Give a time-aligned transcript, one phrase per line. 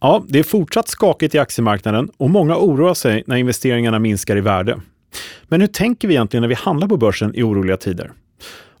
[0.00, 4.40] Ja, det är fortsatt skakigt i aktiemarknaden och många oroar sig när investeringarna minskar i
[4.40, 4.80] värde.
[5.48, 8.12] Men hur tänker vi egentligen när vi handlar på börsen i oroliga tider?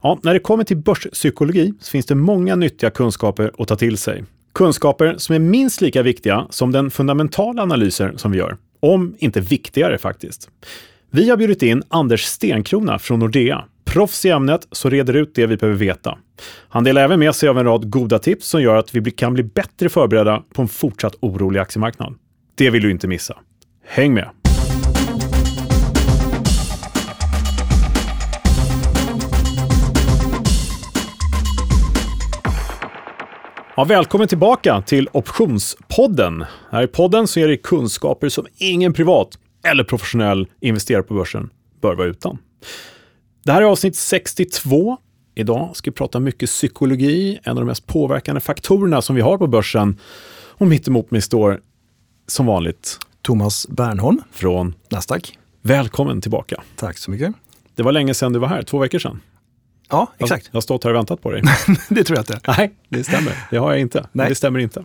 [0.02, 3.98] Ja, när det kommer till börspsykologi så finns det många nyttiga kunskaper att ta till
[3.98, 4.24] sig.
[4.52, 8.56] Kunskaper som är minst lika viktiga som den fundamentala analyser som vi gör.
[8.80, 10.50] Om inte viktigare faktiskt.
[11.12, 15.46] Vi har bjudit in Anders Stenkrona från Nordea, proffs i ämnet, så reder ut det
[15.46, 16.18] vi behöver veta.
[16.68, 19.34] Han delar även med sig av en rad goda tips som gör att vi kan
[19.34, 22.14] bli bättre förberedda på en fortsatt orolig aktiemarknad.
[22.54, 23.36] Det vill du inte missa.
[23.86, 24.30] Häng med!
[33.76, 36.44] Ja, välkommen tillbaka till Optionspodden.
[36.70, 41.50] Här i podden så ger dig kunskaper som ingen privat eller professionell investerare på börsen
[41.80, 42.38] bör vara utan.
[43.44, 44.96] Det här är avsnitt 62.
[45.34, 49.38] Idag ska vi prata mycket psykologi, en av de mest påverkande faktorerna som vi har
[49.38, 49.98] på börsen.
[50.32, 51.60] Och mitt emot mig står
[52.26, 55.38] som vanligt Thomas Bernholm från Nasdaq.
[55.62, 56.62] Välkommen tillbaka.
[56.76, 57.34] Tack så mycket.
[57.74, 59.20] Det var länge sedan du var här, två veckor sedan.
[59.90, 60.48] Ja, exakt.
[60.50, 61.42] Jag har stått här och väntat på dig.
[61.88, 62.40] det tror jag inte.
[62.46, 63.32] Nej, det stämmer.
[63.50, 64.06] Det har jag inte.
[64.12, 64.28] Nej.
[64.28, 64.84] Det stämmer inte.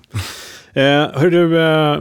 [0.73, 0.81] Eh,
[1.13, 1.99] hör du, eh,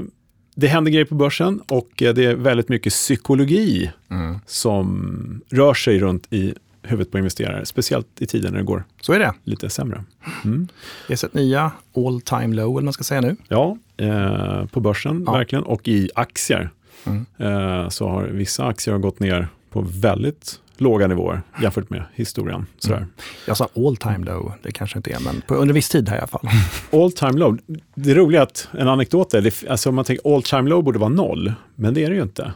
[0.54, 4.38] det händer grejer på börsen och eh, det är väldigt mycket psykologi Mm.
[4.46, 7.66] som rör sig runt i huvudet på investerare.
[7.66, 9.32] Speciellt i tider när det går Så är det.
[9.44, 10.04] lite sämre.
[10.44, 10.68] Mm.
[11.08, 13.36] Vi har sett nya all time low, eller man ska säga nu.
[13.48, 15.32] Ja, eh, på börsen Ja.
[15.32, 15.64] verkligen.
[15.64, 16.70] Och i aktier
[17.06, 17.26] Mm.
[17.38, 22.66] eh, så har vissa aktier har gått ner på väldigt låga nivåer jämfört med historien.
[22.78, 22.96] Sådär.
[22.96, 23.10] Mm.
[23.46, 26.16] Jag sa all time low, det kanske inte är, men på, under viss tid här
[26.16, 26.48] i alla fall.
[27.02, 27.58] All time low.
[27.94, 30.84] Det roliga är att, en anekdot är, det, alltså om man tänker all time low
[30.84, 32.52] borde vara noll, men det är det ju inte.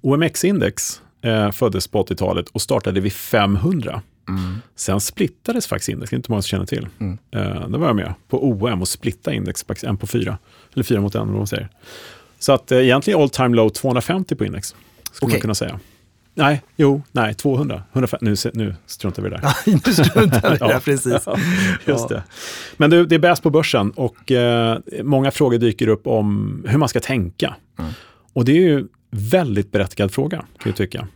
[0.00, 4.02] OMX-index eh, föddes på 80-talet och startade vid 500.
[4.28, 4.58] Mm.
[4.76, 6.88] Sen splittades faktiskt index, det är inte många som känner till.
[6.98, 7.18] Mm.
[7.30, 10.38] Eh, då var jag med på OM och splitta index, en på fyra.
[10.74, 11.68] Eller fyra mot en, vad man säger.
[12.38, 14.68] Så att eh, egentligen all time low 250 på index,
[15.12, 15.34] skulle Okej.
[15.34, 15.80] man kunna säga.
[16.38, 17.82] Nej, jo, nej, 200.
[17.92, 19.40] 150, nu, nu struntar vi där.
[19.66, 20.80] nu struntar vi Ja.
[20.84, 21.26] precis.
[21.86, 22.22] Just det.
[22.76, 26.78] Men det, det är bäst på börsen och eh, många frågor dyker upp om hur
[26.78, 27.54] man ska tänka.
[27.78, 27.90] Mm.
[28.32, 31.08] Och det är ju väldigt berättigad fråga, kan jag tycka.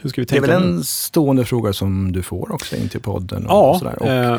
[0.00, 0.76] Hur ska vi Det är tänka väl nu?
[0.76, 3.46] en stående fråga som du får också in till podden.
[3.46, 4.02] Och Ja, sådär.
[4.02, 4.38] Och, eh,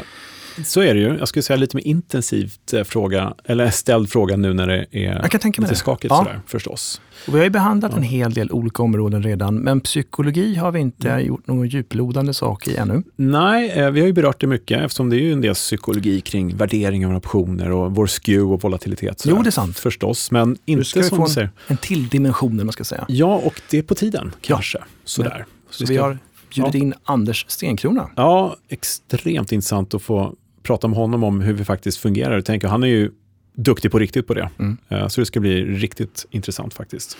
[0.63, 1.17] så är det ju.
[1.19, 4.99] Jag skulle säga lite mer intensivt eh, fråga, eller ställd fråga nu när det är
[5.21, 5.77] Jag kan tänka lite det.
[5.77, 6.17] skakigt Ja.
[6.17, 7.01] sådär, förstås.
[7.27, 7.97] och vi har ju behandlat Ja.
[7.97, 11.25] en hel del olika områden redan, men psykologi har vi inte Mm.
[11.25, 13.03] gjort någon djuplodande sak i ännu.
[13.15, 16.21] Nej, eh, vi har ju berört det mycket eftersom det är ju en del psykologi
[16.21, 19.19] kring värdering av optioner och vår skew och volatilitet.
[19.19, 19.35] sådär.
[19.37, 19.79] Jo, det är sant.
[19.79, 21.49] Förstås, men inte ska vi som få en- säger.
[21.67, 23.05] En till dimension, man ska säga.
[23.07, 24.77] Ja, och det är på tiden kanske.
[25.05, 25.45] Sådär.
[25.69, 26.17] Så vi vi ska- har
[26.55, 28.09] bjudit in Anders Stenkrona.
[28.15, 30.33] Ja, extremt intressant att få
[30.65, 32.33] prata med honom om hur vi faktiskt fungerar.
[32.33, 33.11] Jag tänker, han är ju
[33.53, 34.49] duktig på riktigt på det.
[34.59, 34.77] Mm.
[34.89, 37.17] Eh, Så det ska bli riktigt intressant faktiskt.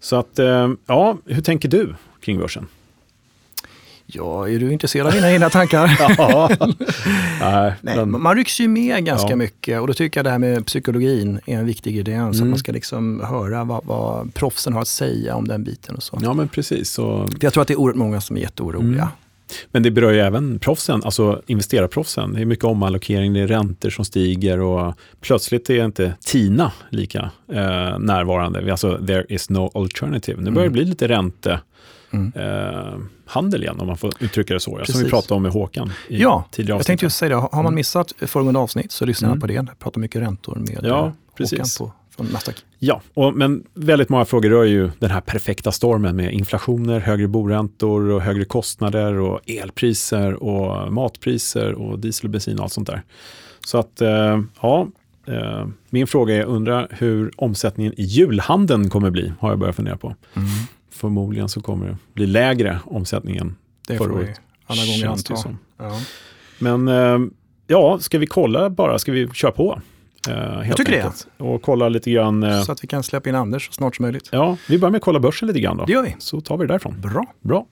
[0.00, 2.66] Så att, eh, ja, hur tänker du kring börsen?
[4.06, 5.96] Ja, är du intresserad av mina egna tankar?
[6.18, 6.50] Ja,
[7.40, 9.36] nej, Nej, Man rycks ju med ganska Ja.
[9.36, 12.36] mycket och då tycker jag det här med psykologin är en viktig ingrediens.
[12.36, 12.48] Mm.
[12.48, 16.02] Att man ska liksom höra vad, vad proffsen har att säga om den biten och
[16.02, 16.18] så.
[16.22, 16.90] ja, men precis.
[16.90, 19.02] Så, För Jag tror att det är oerhört många som är jätteoroliga.
[19.02, 19.08] Mm.
[19.70, 22.34] Men det berör ju även proffsen, alltså investerarproffsen.
[22.34, 27.30] Det är mycket omallokering, det är räntor som stiger och plötsligt är inte TINA lika
[27.52, 28.70] eh, närvarande.
[28.70, 30.40] Alltså, there is no alternative.
[30.42, 30.72] Nu börjar det Mm.
[30.72, 31.60] bli lite ränte
[32.14, 32.32] Mm.
[32.36, 32.94] eh,
[33.26, 34.70] handel igen, om man får uttrycka det så.
[34.78, 35.10] Ja, Som vi Precis.
[35.10, 37.74] pratade om med Håkan i Ja, tidigare Jag tänkte just säga det, har man Mm.
[37.74, 39.40] missat föregående avsnitt så lyssna Mm.
[39.40, 39.52] på det.
[39.54, 41.78] Jag pratar mycket räntor med Ja, eh, Håkan precis.
[41.78, 42.56] på, från Nasdaq.
[42.78, 47.28] Ja, och, men väldigt många frågor rör ju den här perfekta stormen med inflationer, högre
[47.28, 52.86] boräntor och högre kostnader och elpriser och matpriser och diesel och bensin och allt sånt
[52.88, 53.02] där.
[53.66, 54.88] Så att, eh, ja,
[55.26, 59.96] eh, min fråga är, undrar hur omsättningen i julhandeln kommer bli, har jag börjat fundera
[59.96, 60.06] på.
[60.34, 60.48] Mm.
[60.90, 63.56] Förmodligen så kommer det bli lägre omsättning än
[63.88, 64.40] Det förra året.
[64.66, 65.56] alla gånger känns anta.
[65.78, 66.00] Ja.
[66.58, 67.18] Men eh,
[67.66, 68.98] ja, ska vi kolla bara?
[68.98, 69.80] Ska vi köra på?
[70.28, 70.98] Eh, helt tycker det.
[71.02, 71.26] enkelt.
[71.38, 72.42] Och kolla lite grann.
[72.42, 74.28] Eh, Så att vi kan släppa in Anders så snart som möjligt.
[74.32, 75.84] ja, vi börjar med att kolla börsen lite grann då.
[75.84, 76.16] Det gör vi.
[76.18, 77.00] Så tar vi det därifrån.
[77.00, 77.24] Bra.
[77.40, 77.66] Bra.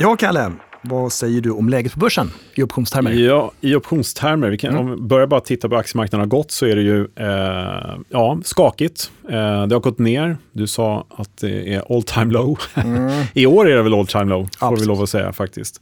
[0.00, 0.52] Ja, Kalle.
[0.84, 3.12] Vad säger du om läget på börsen i optionstermer?
[3.12, 4.84] Ja, i optionstermer, vi kan, Mm.
[4.84, 8.38] om vi börjar bara titta på aktiemarknaden har gått så är det ju eh, ja,
[8.44, 9.10] skakigt.
[9.28, 10.36] Eh, det har gått ner.
[10.52, 12.58] Du sa att det är all time low.
[12.74, 13.24] Mm.
[13.34, 14.86] I år är det väl all time low, får vi Absolut.
[14.88, 15.80] lov att säga faktiskt.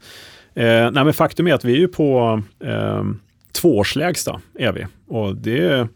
[0.55, 3.05] Eh, nej, men faktum är att vi är ju på eh,
[3.53, 4.87] tvåårslägsta, är vi.
[5.07, 5.89] Och det är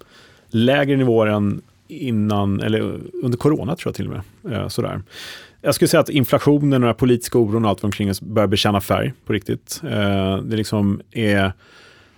[0.48, 2.80] lägre nivåer än innan, eller
[3.22, 4.56] under corona tror jag till och med.
[4.56, 5.02] Eh, sådär.
[5.60, 8.80] Jag skulle säga att inflationen och den politiska oron och allt omkring oss börjar bekänna
[8.80, 9.80] färg på riktigt.
[9.84, 11.52] Eh, det liksom är,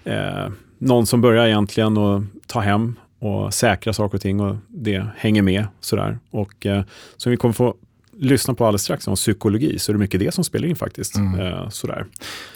[0.04, 0.48] eh,
[0.78, 5.42] någon som börjar egentligen att ta hem och säkra saker och ting och det hänger
[5.42, 5.66] med.
[5.80, 6.18] Sådär.
[6.30, 6.82] Och eh,
[7.16, 7.74] som vi kommer få
[8.18, 11.16] lyssna på alldeles strax om psykologi så är det mycket det som spelar in faktiskt.
[11.16, 11.40] Mm.
[11.40, 12.06] Eh, sådär.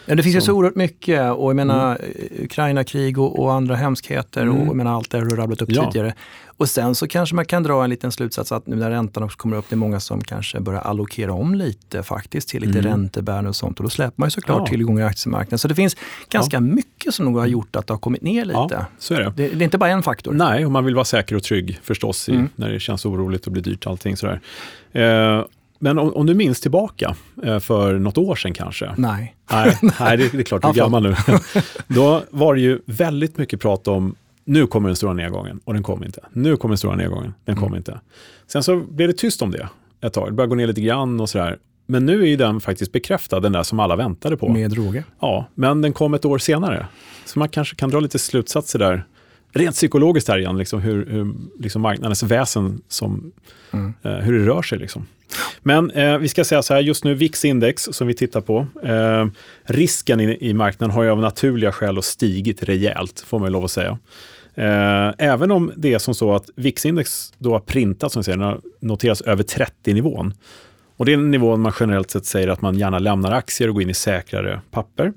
[0.06, 2.44] Ja, det finns ju så oerhört mycket och jag menar mm.
[2.44, 4.56] Ukraina-krig och, och, andra hemskheter mm.
[4.56, 5.90] och jag menar allt det du rabblat upp ja.
[5.90, 6.14] tidigare.
[6.60, 9.36] Och sen så kanske man kan dra en liten slutsats att nu när räntan också
[9.36, 12.90] kommer upp, det är många som kanske börjar allokera om lite faktiskt till lite mm.
[12.90, 14.66] räntebärande och sånt och då släpper man ju såklart ja.
[14.66, 15.58] tillgångar i aktiemarknaden.
[15.58, 15.96] Så det finns
[16.28, 16.60] ganska ja.
[16.60, 18.58] mycket som nog har gjort att det har kommit ner lite.
[18.70, 19.32] Ja, så är det.
[19.36, 19.48] det.
[19.48, 20.32] det är inte bara en faktor.
[20.32, 22.48] Nej, och man vill vara säker och trygg förstås i, mm.
[22.56, 24.40] när det känns oroligt och blir dyrt allting sådär.
[24.92, 25.44] Eh,
[25.78, 28.94] men om, om, du minns tillbaka eh, för något år sedan kanske?
[28.96, 29.34] Nej.
[29.52, 31.16] Nej, nej det, det är klart du är gammal nu.
[31.88, 34.14] Då var det ju väldigt mycket prat om
[34.44, 36.20] nu kommer den stora nedgången och den kom inte.
[36.32, 37.76] Nu kommer den stora nedgången, den kom mm.
[37.76, 38.00] inte.
[38.46, 39.68] Sen så blev det tyst om det
[40.00, 40.28] ett tag.
[40.28, 41.58] Det började gå ner lite grann och sådär.
[41.86, 44.48] Men nu är ju den faktiskt bekräftad, den där som alla väntade på.
[44.48, 45.04] Med råge.
[45.20, 46.86] Ja, men den kom ett år senare.
[47.24, 49.04] Så man kanske kan dra lite slutsatser där.
[49.52, 53.32] Rent psykologiskt här igen, liksom hur, hur liksom marknadens väsen, som,
[53.70, 53.94] mm.
[54.02, 54.78] eh, hur det rör sig.
[54.78, 55.06] Liksom.
[55.62, 59.26] Men eh, vi ska säga så här, just nu VIX-index som vi tittar på, eh,
[59.62, 63.64] risken i, i marknaden har ju av naturliga skäl stigit rejält, får man ju lov
[63.64, 63.98] att säga.
[64.54, 69.20] Eh, även om det är som så att VIX-index då har printat, som säger, noteras
[69.20, 70.34] över 30-nivån.
[71.00, 73.74] Och det är en nivå man generellt sett säger att man gärna lämnar aktier och
[73.74, 75.12] går in i säkrare papper.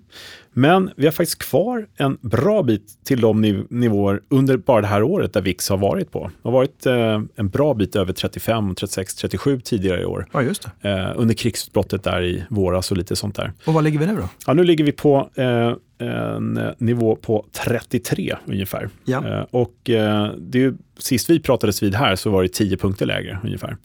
[0.53, 4.87] Men vi har faktiskt kvar en bra bit till de niv nivåer under bara det
[4.87, 6.31] här året där VIX har varit på.
[6.41, 10.27] Det har varit eh, en bra bit över 35, 36, 37 tidigare i år.
[10.33, 10.67] Ja, just.
[10.81, 13.53] Eh, under krigsutbrottet där i våras och lite sånt där.
[13.65, 14.29] Och vad ligger vi nu då?
[14.47, 18.89] Ja, nu ligger vi på eh, en nivå på 33 ungefär.
[19.05, 19.27] Ja.
[19.27, 23.05] Eh, och eh, det är, sist vi pratades vid här så var det 10 punkter
[23.05, 23.77] lägre ungefär.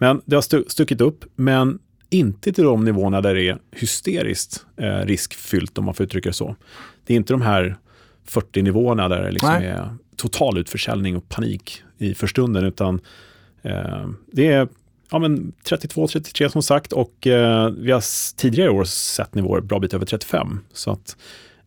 [0.00, 1.78] Men det har stuckit upp, men
[2.10, 6.32] inte till de nivåerna där det är hysteriskt eh, riskfyllt, om man får uttrycka det
[6.32, 6.56] så.
[7.06, 7.76] Det är inte de här
[8.24, 13.00] 40 nivåerna där det liksom är total utförsäljning och panik i förstunden, utan
[13.62, 14.68] eh, det är
[15.10, 20.06] ja, 32-33 som sagt och eh, vi har tidigare år sett nivåer bra bit över
[20.06, 20.60] 35.
[20.72, 21.16] Så att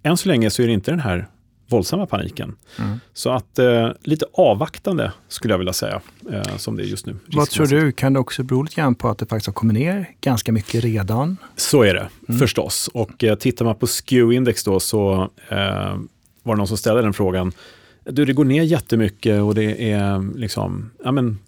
[0.04, 1.28] än så länge så är det inte den här
[1.74, 2.56] våldsamma paniken.
[2.80, 3.00] Mm.
[3.14, 7.16] Så att eh, lite avvaktande skulle jag vilja säga, eh, som det är just nu.
[7.26, 9.74] Vad tror du, kan det också bero lite grann på att det faktiskt har kommit
[9.74, 11.38] ner ganska mycket redan?
[11.56, 12.40] Så är det mm.
[12.40, 12.90] förstås.
[12.94, 15.58] Och eh, tittar man på SKEW-index då så eh,
[16.44, 17.52] var det någon som ställde den frågan.
[18.04, 21.40] Du, det går ner jättemycket och det är liksom, ja men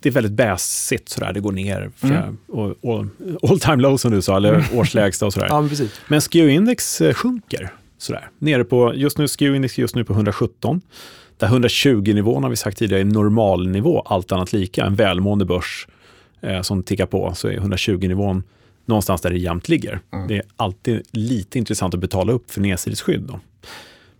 [0.00, 1.90] det är väldigt bäsigt sådär, det går ner.
[2.00, 2.38] Mm.
[2.46, 3.06] Och, och,
[3.50, 5.46] all time low som du sa, eller årslägsta och sådär.
[5.50, 5.68] ja,
[6.08, 7.72] men SKEW-index eh, sjunker.
[7.98, 8.30] Sådär.
[8.38, 10.80] Nere på, just nu, SKEW-index just nu på 117.
[11.36, 14.84] Där 120-nivån har vi sagt tidigare är normalnivå, allt annat lika.
[14.84, 15.86] En välmående börs
[16.40, 18.42] eh, som tickar på, så är 120-nivån
[18.86, 20.00] någonstans där det jämnt ligger.
[20.12, 20.28] Mm.
[20.28, 23.20] Det är alltid lite intressant att betala upp för nedsidesskydd.
[23.20, 23.40] Då.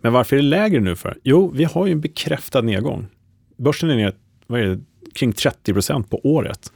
[0.01, 1.17] Men varför är det lägre nu för?
[1.23, 3.07] Jo, vi har ju en bekräftad nedgång.
[3.57, 4.13] Börsen är ner
[4.47, 4.79] vad är det,
[5.13, 6.71] kring 30 procent på året.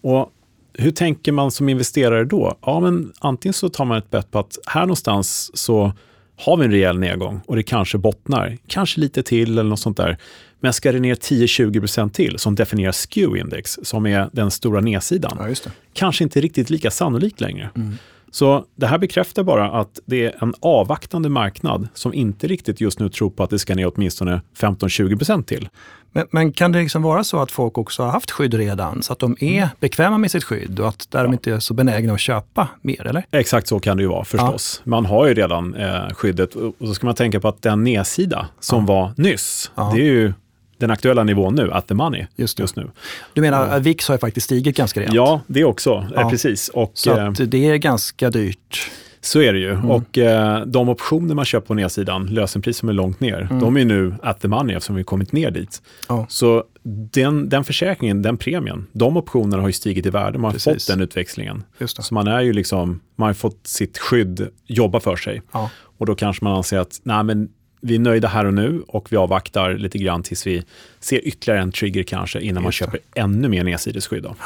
[0.00, 0.32] Och
[0.72, 2.54] hur tänker man som investerare då?
[2.60, 5.92] Ja, men antingen så tar man ett bett på att här någonstans så
[6.40, 9.96] har vi en rejäl nedgång och det kanske bottnar, kanske lite till eller något sånt
[9.96, 10.18] där.
[10.60, 15.70] Men ska det ner 10-20% till, som definierar skew-index, som är den stora nedsidan, ja,
[15.92, 17.70] kanske inte riktigt lika sannolikt längre.
[17.76, 17.98] Mm.
[18.30, 23.00] Så det här bekräftar bara att det är en avvaktande marknad som inte riktigt just
[23.00, 25.68] nu tror på att det ska ner åtminstone 15-20% till.
[26.12, 29.12] Men, men, kan det liksom vara så att folk också har haft skydd redan, så
[29.12, 29.68] att de är mm.
[29.80, 31.22] bekväma med sitt skydd och att där ja.
[31.22, 33.06] de inte är så benägna att köpa mer?
[33.06, 33.24] eller?
[33.30, 34.82] Exakt så kan det ju vara förstås.
[34.84, 34.90] Ja.
[34.90, 38.48] Man har ju redan eh, skyddet och så ska man tänka på att den nedsida
[38.60, 38.94] som ja.
[38.94, 40.32] var nyss, det är ju
[40.80, 42.90] den aktuella nivån nu, at the money, just, just nu.
[43.32, 45.14] Du menar att VIX har faktiskt stigit ganska rejält?
[45.14, 46.06] Ja, det också.
[46.14, 46.30] Ja.
[46.30, 46.68] precis.
[46.68, 48.90] Och, så att eh, det är ganska dyrt?
[49.20, 49.72] Så är det ju.
[49.72, 49.90] Mm.
[49.90, 53.60] Och eh, de optioner man köper på nedsidan, lösenpris som är långt ner, mm.
[53.60, 55.82] de är nu at the money eftersom vi kommit ner dit.
[56.08, 56.26] Ja.
[56.28, 60.38] Så den, den försäkringen, den premien, de optionerna har ju stigit i värde.
[60.38, 60.86] Man har Precis.
[60.86, 61.62] fått den utväxlingen.
[61.86, 65.42] Så man är ju liksom, man har fått sitt skydd jobba för sig.
[65.52, 65.70] Ja.
[65.98, 67.48] Och då kanske man anser att, nej men
[67.80, 70.62] vi är nöjda här och nu och vi avvaktar lite grann tills vi
[71.00, 74.24] ser ytterligare en trigger kanske innan man köper ännu mer nedsidesskydd.
[74.24, 74.36] Ja.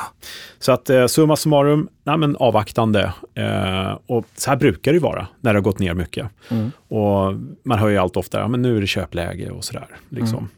[0.59, 3.13] Så att eh, summa summarum, nej, men avvaktande.
[3.35, 6.27] Eh, och så här brukar det vara när det har gått ner mycket.
[6.49, 6.71] Mm.
[6.89, 9.87] Och man hör ju allt oftare, ja, men nu är det köpläge och sådär.
[10.09, 10.49] Liksom.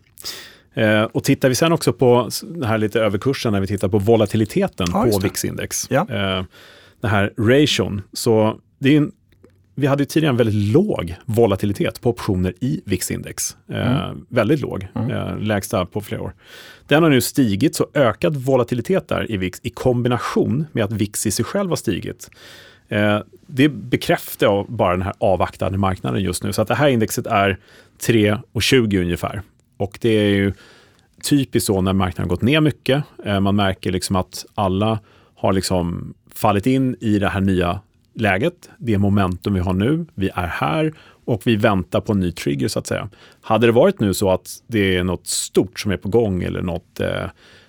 [0.74, 1.02] Mm.
[1.02, 3.98] Eh, och tittar vi sen också på den här lite överkursen, när vi tittar på
[3.98, 5.86] volatiliteten ja, på VIX-index.
[5.90, 6.00] Ja.
[6.00, 6.44] Eh,
[7.00, 9.12] den här ration, så det är en
[9.78, 13.56] vi hade tidigare en väldigt låg volatilitet på optioner i VIX-index.
[13.68, 14.26] Eh, mm.
[14.28, 15.10] väldigt låg, mm.
[15.10, 16.34] eh, lägsta på flera år.
[16.86, 21.26] Den har nu stigit, så ökad volatilitet där i VIX i kombination med att VIX
[21.26, 22.30] i sig själv har stigit.
[22.88, 26.52] Eh, det bekräftar bara den här avvaktande marknaden just nu.
[26.52, 27.58] Så att det här indexet är
[28.00, 29.42] 3,20 ungefär.
[29.76, 30.52] Och det är ju
[31.22, 33.04] typiskt så när marknaden gått ner mycket.
[33.24, 34.98] Eh, man märker liksom att alla
[35.34, 37.80] har liksom fallit in i det här nya
[38.16, 38.70] läget.
[38.78, 40.06] Det momentum vi har nu.
[40.14, 40.92] Vi är här
[41.24, 43.08] och vi väntar på en ny trigger så att säga.
[43.40, 46.62] Hade det varit nu så att det är något stort som är på gång eller
[46.62, 47.24] något, eh,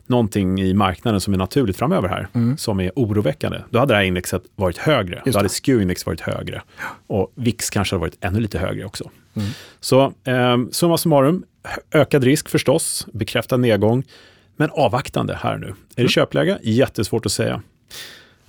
[0.06, 2.58] någonting i marknaden som är naturligt framöver här mm.
[2.58, 5.22] som är oroväckande, då hade det här indexet varit högre.
[5.26, 6.62] Just då hade SKEW-index varit högre
[7.08, 9.10] och VIX kanske hade varit ännu lite högre också.
[9.36, 9.50] Mm.
[9.80, 11.44] Så eh, summa summarum,
[11.92, 14.04] ökad risk förstås, bekräftad nedgång,
[14.56, 15.68] men avvaktande här nu.
[15.68, 16.10] Är det mm.
[16.10, 16.60] köpläge?
[16.64, 17.62] Jättesvårt att säga.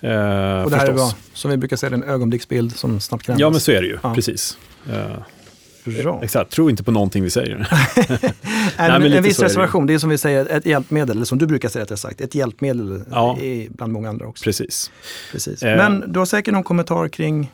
[0.00, 0.81] Eh, och det förstås.
[0.81, 3.40] här är bra, som vi brukar säga, en ögonblicksbild som snabbt kan ändras.
[3.40, 3.99] Ja, men så är det ju.
[4.02, 4.14] Ja.
[4.14, 4.59] Precis.
[4.88, 7.57] Uh, exakt, tro inte på någonting vi säger.
[7.97, 8.33] Nej,
[8.78, 11.47] Nej, men en viss reservation, det är som vi säger ett hjälpmedel, eller som du
[11.47, 13.38] brukar säga rättare sagt, ett hjälpmedel ja.
[13.69, 14.45] bland många andra också.
[14.45, 14.90] Precis.
[15.33, 15.62] Precis.
[15.62, 15.76] Eh.
[15.76, 17.50] Men du har säkert någon kommentar kring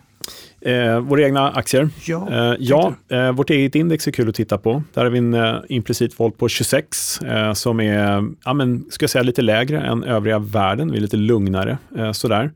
[0.64, 1.88] Eh, våra egna aktier.
[2.06, 4.82] Ja, eh, ja eh, vårt eget index är kul att titta på.
[4.94, 9.02] Där har vi en eh, implicit volt på 26 eh, som är ja, men, ska
[9.02, 10.90] jag säga, lite lägre än övriga världen.
[10.90, 11.78] Vi är lite lugnare.
[11.98, 12.50] Eh, sådär.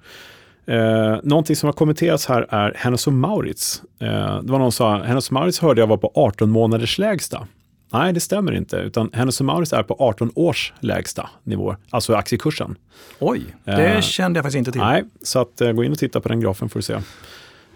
[0.67, 3.83] Eh, någonting som har kommenterats här är Hennes och Maurits.
[4.00, 6.99] Eh, det var någon som sa, Hennes och Maurits hörde jag var på 18 månaders
[6.99, 7.47] lägsta.
[7.93, 12.15] Nej, det stämmer inte, utan Hennes och Maurits är på 18 års lägsta nivå, alltså
[12.15, 12.77] aktiekursen.
[13.19, 14.81] Oj, det eh, kände jag faktiskt inte till.
[14.81, 16.97] Nej, så att, gå in och titta på den grafen får du se.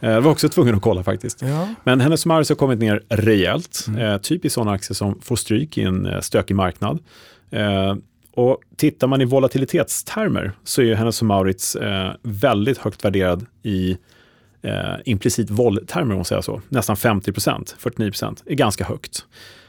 [0.02, 1.42] Eh, jag var också tvungen att kolla faktiskt.
[1.42, 1.68] Ja.
[1.84, 3.84] Men Hennes och Maurits har kommit ner rejält.
[3.88, 4.00] Mm.
[4.00, 6.98] Eh, typiskt sådana aktier som får stryk i en eh, stökig marknad.
[7.50, 7.94] Eh,
[8.34, 13.96] och tittar man i volatilitetstermer så är Hennes Maurits eh, väldigt högt värderad i
[14.62, 16.60] eh, implicit vol-termer, om man säger så.
[16.68, 19.26] Nästan 50 procent, 49 procent, är ganska högt.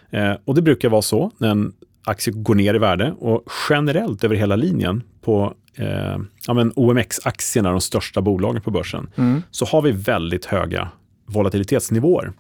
[0.10, 1.74] Eh, och det brukar vara så när en
[2.06, 6.18] aktie går ner i värde och generellt över hela linjen på eh,
[6.48, 9.42] ja, OMX-aktierna, de största bolagen på börsen, mm.
[9.52, 10.90] så har vi väldigt höga
[11.26, 12.32] volatilitetsnivåer.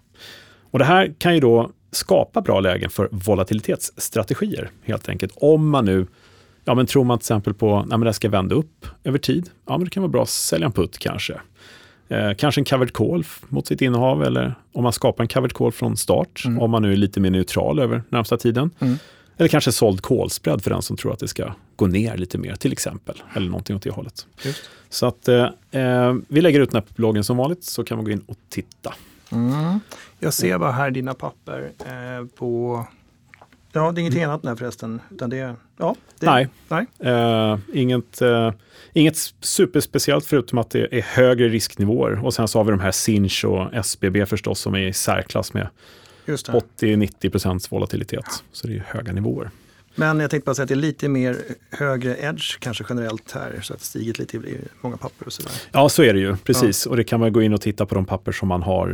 [0.71, 5.33] Och det här kan ju då skapa bra lägen för volatilitetsstrategier helt enkelt.
[5.35, 6.07] Om man nu
[6.65, 9.77] Ja, men tror man till exempel på att det ska vända upp över tid, ja,
[9.77, 11.33] men det kan vara bra att sälja en putt kanske.
[12.09, 15.71] Eh, kanske en covered call mot sitt innehav eller om man skapar en covered call
[15.71, 16.59] från start, mm.
[16.59, 18.69] om man nu är lite mer neutral över närmsta tiden.
[18.79, 18.97] Mm.
[19.37, 22.55] Eller kanske såld call-spread för den som tror att det ska gå ner lite mer
[22.55, 23.21] till exempel.
[23.33, 24.27] Eller någonting åt det hållet.
[24.43, 24.69] Just.
[24.89, 28.05] Så att eh, eh vi lägger ut den här bloggen som vanligt så kan man
[28.05, 28.93] gå in och titta.
[29.31, 29.79] Mm.
[30.19, 32.85] Jag ser bara här dina papper eh, på...
[33.71, 34.29] Ja, det är ingenting mm.
[34.29, 35.01] annat där förresten.
[35.11, 37.13] Utan det, ja, det, nej, nej.
[37.13, 38.51] Uh, inget, uh,
[38.93, 42.25] inget superspeciellt förutom att det är högre risknivåer.
[42.25, 45.53] Och sen så har vi de här Sinch och SBB förstås som är i särklass
[45.53, 45.67] med
[46.25, 48.25] 80-90 procents volatilitet.
[48.25, 48.33] Ja.
[48.51, 49.51] Så det är höga nivåer.
[49.95, 51.37] Men jag tänkte bara säga att det är lite mer
[51.71, 55.51] högre edge kanske generellt här, så att det stigit lite i många papper och sådär.
[55.71, 56.85] Ja, så är det ju, precis.
[56.85, 56.89] Ja.
[56.89, 58.89] Och det kan man gå in och titta på de papper som man har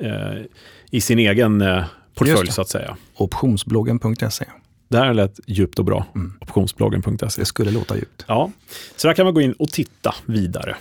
[0.00, 0.42] eh, eh
[0.90, 1.84] i sin egen eh,
[2.14, 2.96] portfölj så att säga.
[3.14, 4.44] Optionsbloggen.se.
[4.88, 6.06] Det här lät djupt och bra.
[6.14, 6.32] Mm.
[6.40, 7.40] Optionsbloggen.se.
[7.40, 8.24] Det skulle låta djupt.
[8.26, 8.50] Ja,
[8.96, 10.76] så där kan man gå in och titta vidare.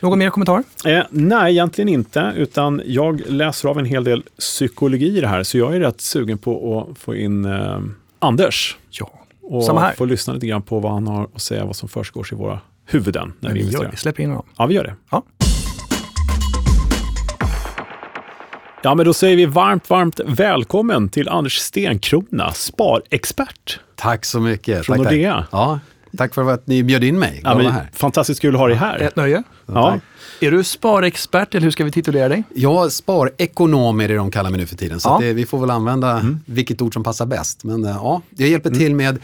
[0.00, 0.62] Någon mer kommentar?
[0.84, 2.32] Eh, nej, egentligen inte.
[2.36, 5.42] Utan jag läser av en hel del psykologi i det här.
[5.42, 7.80] Så jag är rätt sugen på att få in eh,
[8.18, 8.76] Anders.
[8.90, 9.10] Ja,
[9.42, 9.92] och samma här.
[9.92, 12.60] få lyssna lite grann på vad han har att säga, vad som försiggår i våra
[12.86, 13.32] huvuden.
[13.40, 13.96] När Men vi, vi gör det.
[13.96, 14.46] Släpper in honom.
[14.58, 14.94] Ja, vi gör det.
[15.10, 15.22] Ja.
[18.84, 23.80] Ja, men då säger vi varmt, varmt välkommen till Anders Stenkrona, sparexpert.
[23.94, 24.86] Tack så mycket.
[24.86, 25.34] Från tack, Nordea.
[25.34, 25.48] Tack.
[25.52, 25.80] Ja,
[26.16, 27.40] tack för att ni bjöd in mig.
[27.44, 27.90] Ja, men, här.
[27.92, 28.98] Fantastiskt kul att ha dig här.
[28.98, 29.42] Ett nöje.
[29.66, 29.98] Ja.
[30.40, 32.44] Är du sparexpert eller hur ska vi titulera dig?
[32.54, 35.00] Ja, sparekonom är det de kallar mig nu för tiden.
[35.00, 35.18] Så ja.
[35.26, 36.40] det, vi får väl använda mm.
[36.46, 37.64] vilket ord som passar bäst.
[37.64, 38.78] Men eh, ja, jag hjälper mm.
[38.78, 39.18] till med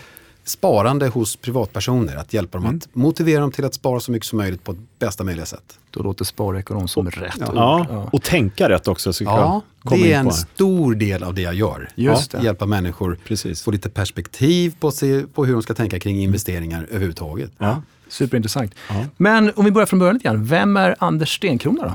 [0.48, 2.16] sparande hos privatpersoner.
[2.16, 2.76] Att hjälpa dem mm.
[2.76, 5.78] att motivera dem till att spara så mycket som möjligt på bästa möjliga sätt.
[5.90, 7.80] Då låter sparekonom som rätt ja.
[7.80, 7.86] ord.
[7.90, 8.08] Ja.
[8.12, 9.12] och tänka rätt också.
[9.12, 11.88] Så ja, det är en stor del av det jag gör.
[11.94, 13.62] Just ja, Hjälpa människor Precis.
[13.62, 17.50] få lite perspektiv på, se, på hur de ska tänka kring investeringar överhuvudtaget.
[17.58, 17.82] Ja.
[18.08, 18.74] Superintressant.
[18.88, 19.04] Ja.
[19.16, 20.44] Men om vi börjar från början lite grann.
[20.44, 21.94] Vem är Anders Stenkrona då?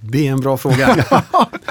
[0.00, 0.76] Det är en bra fråga.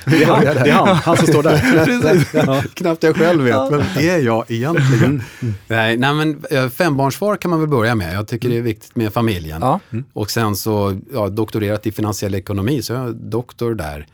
[0.05, 2.67] det, är han, det är han, han som står där.
[2.75, 5.23] Knappt jag själv vet, men det är jag egentligen.
[5.41, 5.53] Mm.
[5.67, 8.15] Nej, nej, men eh, fembarnsfar kan man väl börja med.
[8.15, 9.61] Jag tycker det är viktigt med familjen.
[9.61, 9.79] Ja.
[9.91, 10.05] Mm.
[10.13, 14.07] Och sen så, ja, doktorerat i finansiell ekonomi, så jag är doktor där.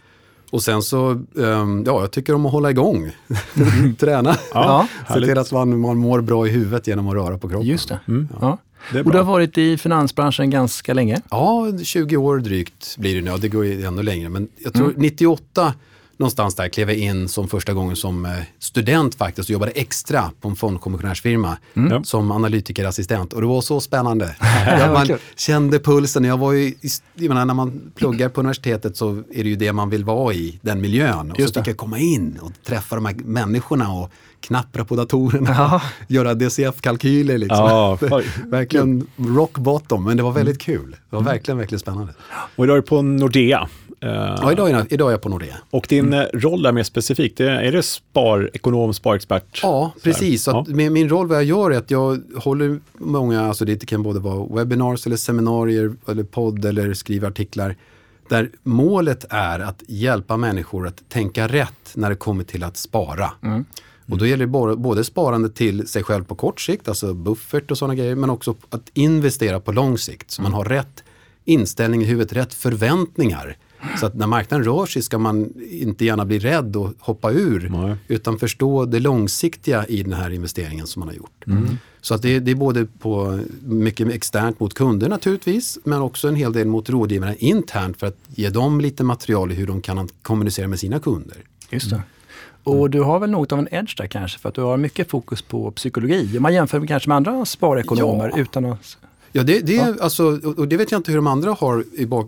[0.50, 3.12] Och sen så, um, ja, jag tycker om att hålla igång.
[4.00, 4.36] Träna.
[4.54, 7.68] Ja, Se till att man, man mår bra i huvudet genom att röra på kroppen.
[7.68, 8.00] Just det.
[8.08, 8.28] Mm.
[8.42, 8.58] Ja.
[8.92, 11.22] Det och du har varit i finansbranschen ganska länge?
[11.30, 13.32] Ja, 20 år drygt blir det nu.
[13.32, 14.30] Ja, det går ju ännu längre.
[14.30, 15.02] Men jag tror mm.
[15.02, 15.74] 98
[16.18, 20.32] någonstans där klev jag in som första gången som eh, student faktiskt och jobbade extra
[20.42, 22.04] på en fondkommissionärsfirma mm.
[22.04, 23.34] som analytikerassistent.
[23.34, 24.36] Och det var så spännande.
[24.94, 26.24] man kände pulsen.
[26.24, 26.74] Jag var ju,
[27.14, 30.34] jag menar, när man pluggar på universitetet så är det ju det man vill vara
[30.34, 31.32] i, den miljön.
[31.32, 34.96] Och Just så fick jag komma in och träffa de här människorna och knappra på
[34.96, 35.82] datorerna ja.
[36.08, 37.38] göra DCF-kalkyler.
[37.38, 37.58] Liksom.
[37.58, 37.98] Ja,
[38.46, 40.80] verkligen rock bottom, men det var väldigt mm.
[40.80, 40.92] kul.
[40.92, 42.14] Det var verkligen, verkligen spännande.
[42.56, 43.70] Och idag är du på Nordea.
[44.00, 45.58] Ja, idag är, idag är jag på Nordea.
[45.70, 46.28] Och din mm.
[46.34, 49.60] roll är mer specifikt, är det spar, ekonom, sparexpert?
[49.64, 50.44] Ja, precis.
[50.44, 50.90] Så att ja.
[50.90, 54.56] min roll, vad jag gör är att jag håller många, alltså det kan både vara
[54.56, 57.76] webinars eller seminarier eller podd eller skriva artiklar
[58.30, 63.32] där målet är att hjälpa människor att tänka rätt när det kommer till att spara.
[63.44, 63.66] Mm.
[64.12, 67.78] Och då gäller det både sparande till sig själv på kort sikt, alltså buffert och
[67.78, 70.32] sådana grejer, men också att investera på lång sikt.
[70.32, 71.04] Så man har rätt
[71.46, 73.58] inställning i huvudet, rätt förväntningar.
[74.00, 77.70] Så att när marknaden rör sig ska man inte gärna bli rädd och hoppa ur,
[77.70, 77.96] Nej.
[78.08, 81.44] utan förstå det långsiktiga i den här investeringen som man har gjort.
[81.48, 81.78] Mm.
[82.02, 86.36] Så att det, det, är både på mycket externt mot kunder naturligtvis, men också en
[86.36, 90.10] hel del mot rådgivarna internt för att ge dem lite material i hur de kan
[90.22, 91.38] kommunicera med sina kunder.
[91.70, 92.02] Just det.
[92.68, 95.10] Och du har väl något av en edge där kanske för att du har mycket
[95.10, 96.38] fokus på psykologi.
[96.38, 98.42] Om man jämför med, kanske med andra sparekonomer ja.
[98.42, 98.98] utan att
[99.32, 99.94] Ja, det, det, ja.
[100.02, 101.84] Alltså, och det vet jag inte hur de andra har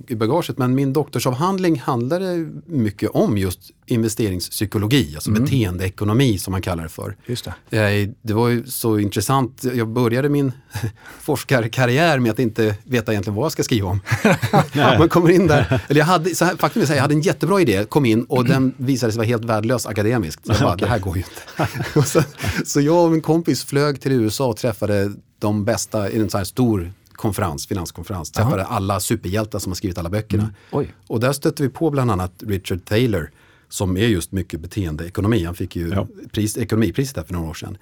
[0.08, 3.60] i bagaget, men min doktorsavhandling handlade mycket om just
[3.92, 5.44] investeringspsykologi, alltså mm.
[5.44, 7.16] beteendeekonomi som man kallar det för.
[7.26, 7.78] Just det.
[7.78, 10.52] Eh, det var ju så intressant, jag började min
[11.20, 14.02] forskarkarriär med att inte veta egentligen vad jag ska skriva om.
[14.74, 17.22] man kommer in där, eller jag hade, så här, faktum är att jag hade en
[17.22, 20.46] jättebra idé, kom in och den visade sig vara helt värdelös akademiskt.
[20.46, 20.86] Så jag bara, okay.
[20.86, 22.08] det här går ju inte.
[22.08, 22.24] så,
[22.66, 26.38] så jag och min kompis flög till USA och träffade de bästa i en sån
[26.38, 28.32] här stor konferens, finanskonferens.
[28.32, 28.76] Träffade Aha.
[28.76, 30.50] alla superhjältar som har skrivit alla böckerna.
[30.74, 30.88] Mm.
[31.08, 33.32] Och där stötte vi på bland annat Richard Taylor
[33.70, 35.44] som är just mycket beteendeekonomi.
[35.44, 36.08] Han fick ju ja.
[36.32, 37.78] pris, ekonomipriset där för några år sedan.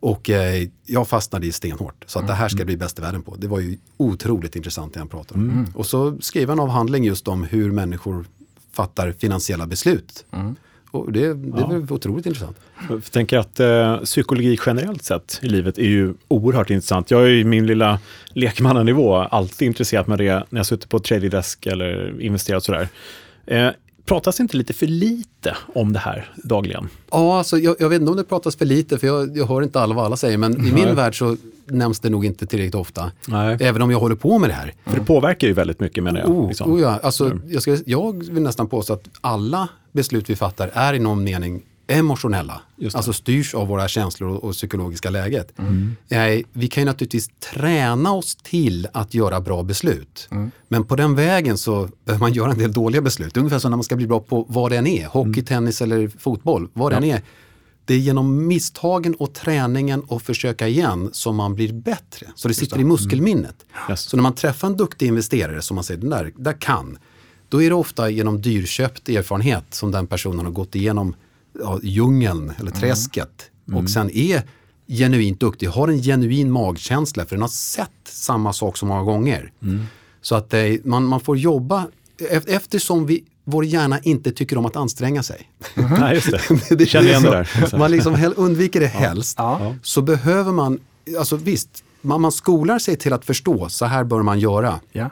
[0.00, 2.04] Och eh, jag fastnade i stenhårt.
[2.06, 2.66] Så att det här ska mm.
[2.66, 3.36] bli bäst i världen på.
[3.36, 5.50] Det var ju otroligt intressant det han pratade om.
[5.50, 5.66] Mm.
[5.74, 8.24] Och så skrev han avhandling just om hur människor
[8.72, 10.24] fattar finansiella beslut.
[10.30, 10.56] Mm.
[10.90, 11.72] Och det, det ja.
[11.72, 12.56] är otroligt intressant.
[12.88, 17.10] Jag tänker att eh, psykologi generellt sett i livet är ju oerhört intressant.
[17.10, 17.98] Jag är i min lilla
[18.28, 22.88] lekmannanivå alltid intresserat med det när jag suttit på trading desk eller investerat sådär.
[23.46, 23.68] Eh,
[24.04, 26.88] pratas inte lite för lite om det här dagligen?
[27.10, 29.62] Ja, alltså, jag, jag vet inte om det pratas för lite, för jag, jag hör
[29.62, 30.68] inte alla vad alla säger, men Nej.
[30.68, 31.36] i min värld så
[31.66, 33.10] nämns det nog inte tillräckligt ofta.
[33.28, 33.56] Nej.
[33.60, 34.74] Även om jag håller på med det här.
[34.84, 36.30] För det påverkar ju väldigt mycket menar jag.
[36.30, 36.72] Oh, liksom.
[36.72, 36.98] oh ja.
[37.02, 37.42] alltså, mm.
[37.48, 41.62] jag, ska, jag vill nästan påstå att alla beslut vi fattar är i någon mening
[41.86, 42.60] emotionella,
[42.94, 45.58] alltså styrs av våra känslor och, och psykologiska läget.
[45.58, 45.96] Mm.
[46.08, 50.28] Eh, vi kan ju naturligtvis träna oss till att göra bra beslut.
[50.30, 50.50] Mm.
[50.68, 53.36] Men på den vägen så behöver man göra en del dåliga beslut.
[53.36, 55.44] Ungefär som när man ska bli bra på vad det än är, hockey, mm.
[55.44, 57.22] tennis eller fotboll, vad det än är.
[57.84, 62.26] Det är genom misstagen och träningen och försöka igen som man blir bättre.
[62.34, 63.56] Så det sitter i muskelminnet.
[63.72, 63.90] Mm.
[63.90, 64.00] Yes.
[64.00, 66.98] Så när man träffar en duktig investerare som man säger, den där, där kan,
[67.48, 71.14] då är det ofta genom dyrköpt erfarenhet som den personen har gått igenom
[71.58, 72.80] ja, djungeln eller mm.
[72.80, 73.78] träsket mm.
[73.78, 74.42] och sen är
[74.88, 79.52] genuint duktig, har en genuin magkänsla för den har sett samma sak så många gånger.
[79.62, 79.84] Mm.
[80.20, 81.86] Så att eh, man, man får jobba
[82.46, 85.50] eftersom vi, vår hjärna inte tycker om att anstränga sig.
[85.74, 86.00] Mm.
[86.00, 86.40] Nej, just det.
[86.76, 87.78] det Känner igen det där.
[87.78, 89.34] man liksom undviker det helst.
[89.38, 89.74] Ja.
[89.82, 90.78] Så behöver man,
[91.18, 94.80] alltså visst, man, man skolar sig till att förstå, så här bör man göra.
[94.92, 95.10] Ja.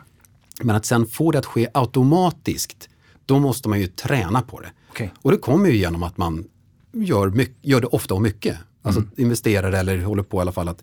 [0.62, 2.88] Men att sen få det att ske automatiskt,
[3.26, 4.70] då måste man ju träna på det.
[4.90, 5.08] Okay.
[5.22, 6.44] Och det kommer ju genom att man
[6.92, 8.56] gör, mycket, gör det ofta och mycket.
[8.82, 9.12] Alltså mm.
[9.16, 10.82] investerar eller håller på i alla fall att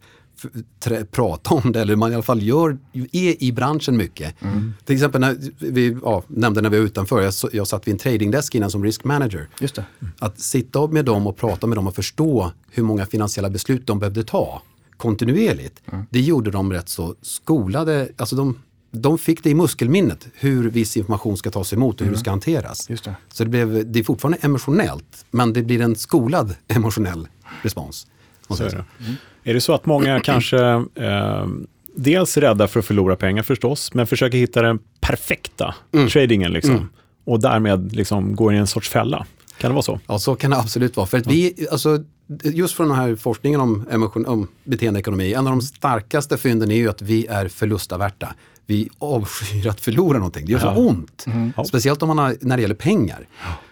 [1.12, 2.78] prata om det eller man i alla fall gör,
[3.12, 4.41] är i branschen mycket.
[4.41, 4.74] Mm.
[4.86, 8.00] Till exempel när vi ja, nämnde när vi var utanför, jag, jag satt vid en
[8.00, 9.50] tradingdesk innan som risk manager.
[9.60, 9.86] Just det.
[10.00, 10.13] Mm.
[10.20, 14.00] Att sitta med dem och prata med dem och förstå hur många finansiella beslut de
[14.00, 14.62] behövde ta
[14.98, 15.82] kontinuerligt.
[15.91, 16.06] Mm.
[16.10, 18.60] Det gjorde dem rätt så skolade, alltså de,
[18.91, 22.13] de fick det i muskelminnet hur viss information ska tas emot och hur mm.
[22.13, 22.89] det ska hanteras.
[22.89, 23.15] Just det.
[23.34, 27.28] Så det, blev, det är fortfarande emotionellt, men det blir en skolad emotionell
[27.62, 28.08] respons.
[28.50, 28.86] Så är, det.
[29.00, 29.15] Mm.
[29.43, 30.60] är det så att många kanske
[30.95, 31.47] eh,
[31.95, 36.10] dels är rädda för att förlora pengar förstås, men försöker hitta den perfekta mm.
[36.10, 36.89] tradingen liksom, mm.
[37.23, 39.26] och därmed liksom går i en sorts fälla?
[39.58, 40.00] Kan det vara så?
[40.08, 41.08] Ja, så kan det absolut vara.
[41.08, 42.04] För att vi, alltså,
[42.43, 46.76] just från den här forskningen om, emotion, om beteendeekonomi, en av de starkaste fynden är
[46.76, 48.36] ju att vi är förlustaverta
[48.67, 50.45] vi avskyr att förlora någonting.
[50.45, 50.75] Det gör så ja.
[50.75, 51.25] ont.
[51.27, 51.53] Mm.
[51.67, 53.27] Speciellt om man har, när det gäller pengar.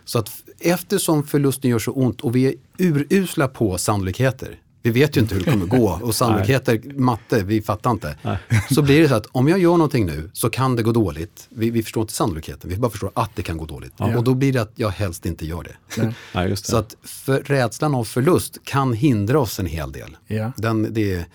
[0.06, 4.60] Så att eftersom förlusten gör så ont och vi är urusla på sannolikheter.
[4.82, 8.18] Vi vet ju inte hur det kommer gå och sannolikheter, matte, vi fattar inte.
[8.22, 8.38] Nej.
[8.72, 11.48] Så blir det så att om jag gör någonting nu så kan det gå dåligt.
[11.50, 13.94] Vi, vi förstår inte sannolikheten, vi bara förstår att det kan gå dåligt.
[13.98, 14.18] Ja.
[14.18, 16.04] Och då blir det att jag helst inte gör det.
[16.34, 16.50] Nej.
[16.50, 16.56] det.
[16.56, 20.18] Så att för, rädslan av förlust kan hindra oss en hel del.
[20.28, 20.52] Ja.
[20.58, 21.26] Den, det,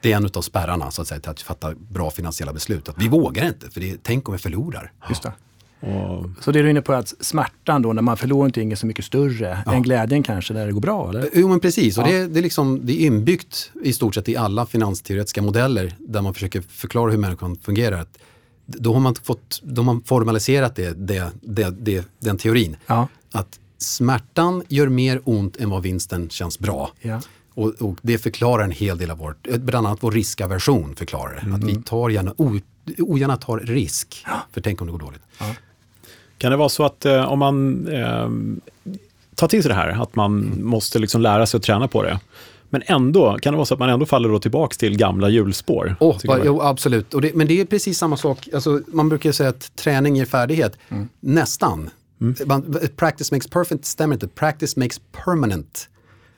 [0.00, 2.88] det är en av spärrarna så att säga, till att fatta bra finansiella beslut.
[2.88, 4.92] Att vi vågar inte, för det, tänk om vi förlorar.
[5.08, 5.32] Just det.
[5.80, 6.26] Och...
[6.40, 8.86] Så det är du inne på att smärtan då när man förlorar någonting är så
[8.86, 9.74] mycket större ja.
[9.74, 11.10] än glädjen kanske när det går bra?
[11.10, 11.28] Eller?
[11.34, 12.02] Jo men precis, ja.
[12.02, 15.94] och det, det, är liksom, det är inbyggt i stort sett i alla finansteoretiska modeller
[15.98, 18.06] där man försöker förklara hur människan fungerar.
[18.66, 22.76] Då har man, fått, då har man formaliserat det, det, det, det den teorin.
[22.86, 23.08] Ja.
[23.32, 26.90] Att smärtan gör mer ont än vad vinsten känns bra.
[27.58, 27.64] Ja.
[27.64, 31.40] Och, och, det förklarar en hel del av vårt, bland annat vår riskaversion förklarar det.
[31.40, 31.54] Mm.
[31.54, 32.34] Att vi tar gärna,
[32.98, 35.22] ogärna tar risk, för tänk om det går dåligt.
[36.38, 38.28] Kan det vara så att eh, om man eh,
[39.34, 40.66] tar till sig det här, att man mm.
[40.66, 42.20] måste liksom lära sig att träna på det,
[42.70, 45.96] men ändå, kan det vara så att man ändå faller då tillbaka till gamla hjulspår?
[46.00, 48.48] Oh, jo, absolut, det, men det är precis samma sak.
[48.54, 50.78] Alltså, man brukar säga att träning ger färdighet.
[50.88, 51.08] Mm.
[51.20, 51.90] Nästan.
[52.20, 52.34] Mm.
[52.96, 54.28] Practice makes perfect stämmer inte.
[54.28, 55.88] Practice makes permanent.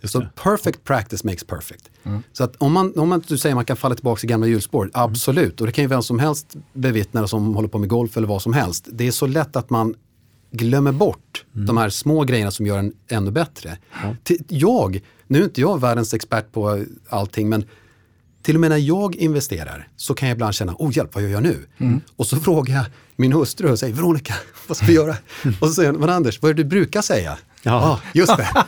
[0.08, 1.90] Så perfect practice makes perfect.
[2.02, 2.22] Mm.
[2.32, 4.46] Så att om man, om man, du säger att man kan falla tillbaka i gamla
[4.46, 4.90] hjulspår, mm.
[4.94, 5.60] absolut.
[5.60, 8.42] Och det kan ju vem som helst bevittna som håller på med golf eller vad
[8.42, 8.88] som helst.
[8.92, 9.94] Det är så lätt att man
[10.50, 11.66] glömmer bort mm.
[11.66, 13.78] de här små grejerna som gör en ännu bättre.
[14.48, 17.64] Jag, nu är inte jag världens expert på allting, men
[18.42, 21.30] till och med när jag investerar så kan jag ibland känna, oh hjälp, vad gör
[21.30, 21.66] jag nu?
[21.78, 22.00] Mm.
[22.16, 22.84] Och så frågar jag
[23.16, 24.34] min hustru och säger, Veronica,
[24.68, 25.16] vad ska vi göra?
[25.60, 27.38] och så säger hon, men Anders, vad är det du brukar säga?
[27.62, 28.48] Ja, ah, just det.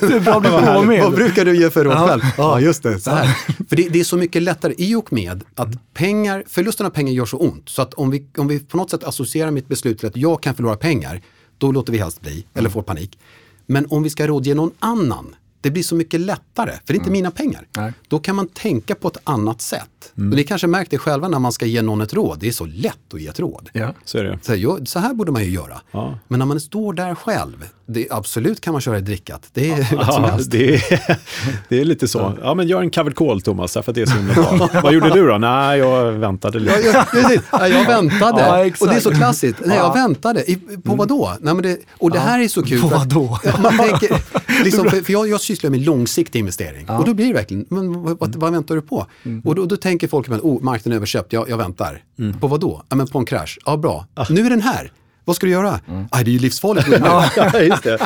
[0.00, 2.22] det är bra att vad, vad brukar du ge för råd själv?
[2.36, 3.00] Ja, ah, just det.
[3.00, 3.26] Så här.
[3.68, 7.12] För det, det, är så mycket lättare i och med att pengar, förlusten av pengar
[7.12, 7.68] gör så ont.
[7.68, 10.42] Så att om vi, om vi på något sätt associerar mitt beslut till att jag
[10.42, 11.20] kan förlora pengar,
[11.58, 13.18] då låter vi helst bli, eller får panik.
[13.66, 16.94] Men om vi ska rådge någon annan det blir så mycket lättare, för det är
[16.94, 17.12] inte mm.
[17.12, 17.66] mina pengar.
[17.76, 17.92] Nej.
[18.08, 20.12] Då kan man tänka på ett annat sätt.
[20.16, 20.30] Mm.
[20.30, 22.38] Och ni kanske märkt det själva när man ska ge någon ett råd.
[22.38, 23.70] Det är så lätt att ge ett råd.
[23.72, 24.38] Ja, så är det.
[24.42, 25.80] Så, här, så här borde man ju göra.
[25.90, 26.18] Ja.
[26.28, 29.48] Men när man står där själv, det, absolut kan man köra i drickat.
[29.52, 31.18] Det är, ja, det är,
[31.68, 32.32] det är lite så.
[32.42, 34.68] Ja, men gör en covered call Thomas, för att det är så himla bra.
[34.82, 35.38] Vad gjorde du då?
[35.38, 36.80] Nej, jag väntade lite.
[36.94, 38.72] Ja, jag, ja, jag väntade.
[38.80, 39.58] och det är så klassiskt.
[39.64, 40.50] Nej, jag väntade.
[40.50, 41.32] I, på vad då?
[41.40, 42.80] Nej, men det, och det här är så kul.
[42.80, 43.38] På vad då?
[43.62, 44.22] Man tänker,
[44.64, 46.88] liksom, för, för jag, jag sysslar med långsiktig investering.
[46.88, 49.06] Och då blir det verkligen, men vad, vad, vad väntar du på?
[49.22, 49.40] Mm.
[49.40, 52.02] Och då, då tänker folk, oh, marknaden är överköpt, jag, jag väntar.
[52.18, 52.40] Mm.
[52.40, 52.82] På vad då?
[52.88, 53.58] Ja, men på en krasch.
[53.64, 54.06] Ja, bra.
[54.30, 54.92] Nu är den här.
[55.24, 55.80] Vad ska du göra?
[55.88, 56.06] Mm.
[56.10, 57.00] Ah, det är ju livsfarligt nu.
[57.04, 57.98] ja, just det.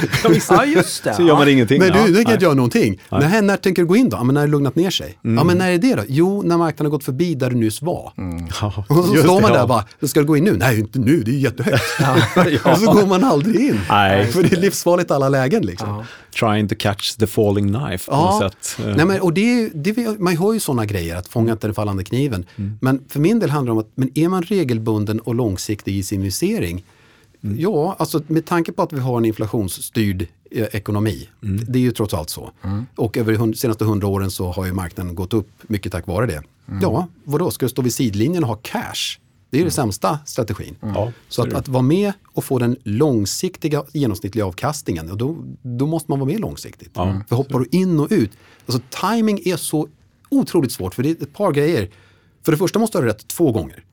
[0.49, 1.15] ja, just det.
[1.17, 1.79] Så gör man ingenting.
[1.79, 3.01] Men du, du kan inte göra någonting.
[3.11, 3.43] Nej.
[3.43, 4.17] när tänker du gå in då?
[4.17, 5.19] Ja, men när det lugnat ner sig.
[5.25, 5.37] Mm.
[5.37, 6.03] Ja, men när är det då?
[6.09, 8.13] Jo, när marknaden har gått förbi där du nyss var.
[8.19, 8.47] Mm.
[8.61, 10.57] Ja, och så står man där och bara, ska du gå in nu?
[10.57, 11.85] Nej, inte nu, det är jättehögt.
[12.01, 12.73] ja.
[12.73, 13.81] Och så går man aldrig in.
[13.89, 14.27] Nej.
[14.27, 15.67] För det är livsfarligt i alla lägen.
[15.67, 16.05] Liksom.
[16.41, 18.11] Trying to catch the falling knife.
[18.11, 18.41] På ja.
[18.43, 18.87] sätt.
[18.97, 22.05] Nej, men, och det, det, man har ju sådana grejer, att fånga inte den fallande
[22.05, 22.47] kniven.
[22.57, 22.79] Mm.
[22.81, 26.03] Men för min del handlar det om att men är man regelbunden och långsiktig i
[26.03, 26.85] sin investering,
[27.47, 27.61] Mm.
[27.61, 31.29] Ja, alltså med tanke på att vi har en inflationsstyrd eh, ekonomi.
[31.43, 31.65] Mm.
[31.69, 32.51] Det är ju trots allt så.
[32.63, 32.87] Mm.
[32.97, 36.27] Och över de senaste hundra åren så har ju marknaden gått upp mycket tack vare
[36.27, 36.43] det.
[36.69, 36.83] Mm.
[36.83, 39.19] Ja, vadå, ska du stå vid sidlinjen och ha cash?
[39.51, 39.65] Det är mm.
[39.67, 40.77] den sämsta strategin.
[40.83, 40.95] Mm.
[40.95, 46.11] Ja, så att, att vara med och få den långsiktiga genomsnittliga avkastningen, då, då måste
[46.11, 46.91] man vara med långsiktigt.
[46.95, 48.31] Ja, för hoppar du in och ut,
[48.67, 49.89] alltså timing är så
[50.29, 51.91] otroligt svårt för det är ett par grejer.
[52.43, 53.85] För det första måste du ha rätt två gånger.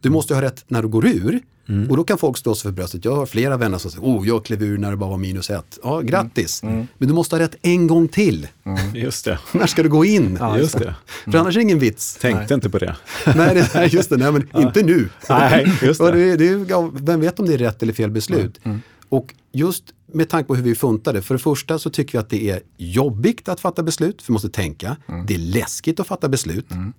[0.00, 1.90] Du måste ha rätt när du går ur Mm.
[1.90, 3.04] Och då kan folk slå sig för bröstet.
[3.04, 5.50] Jag har flera vänner som säger, oh, jag klev ur när det bara var minus
[5.50, 5.78] ett.
[5.82, 6.62] Ja, grattis.
[6.62, 6.74] Mm.
[6.74, 6.86] mm.
[6.98, 8.48] Men du måste ha rätt en gång till.
[8.64, 8.96] Mm.
[8.96, 9.38] Just det.
[9.52, 10.36] när ska du gå in?
[10.40, 10.94] Ja, just det.
[11.24, 12.16] För annars är det ingen vits.
[12.20, 12.54] Tänkte nej.
[12.54, 12.96] inte på det.
[13.36, 14.16] nej, det, just det.
[14.16, 14.62] Nej, men ja.
[14.62, 15.08] inte nu.
[15.28, 16.36] Nej, just det.
[16.36, 18.60] det, det vem vet om det är rätt eller fel beslut?
[18.62, 18.82] Mm.
[19.08, 21.22] Och just med tanke på hur vi funtade.
[21.22, 24.32] För det första så tycker vi att det är jobbigt att fatta beslut, för vi
[24.32, 24.96] måste tänka.
[25.08, 25.26] Mm.
[25.26, 26.70] Det är läskigt att fatta beslut.
[26.70, 26.92] Mm.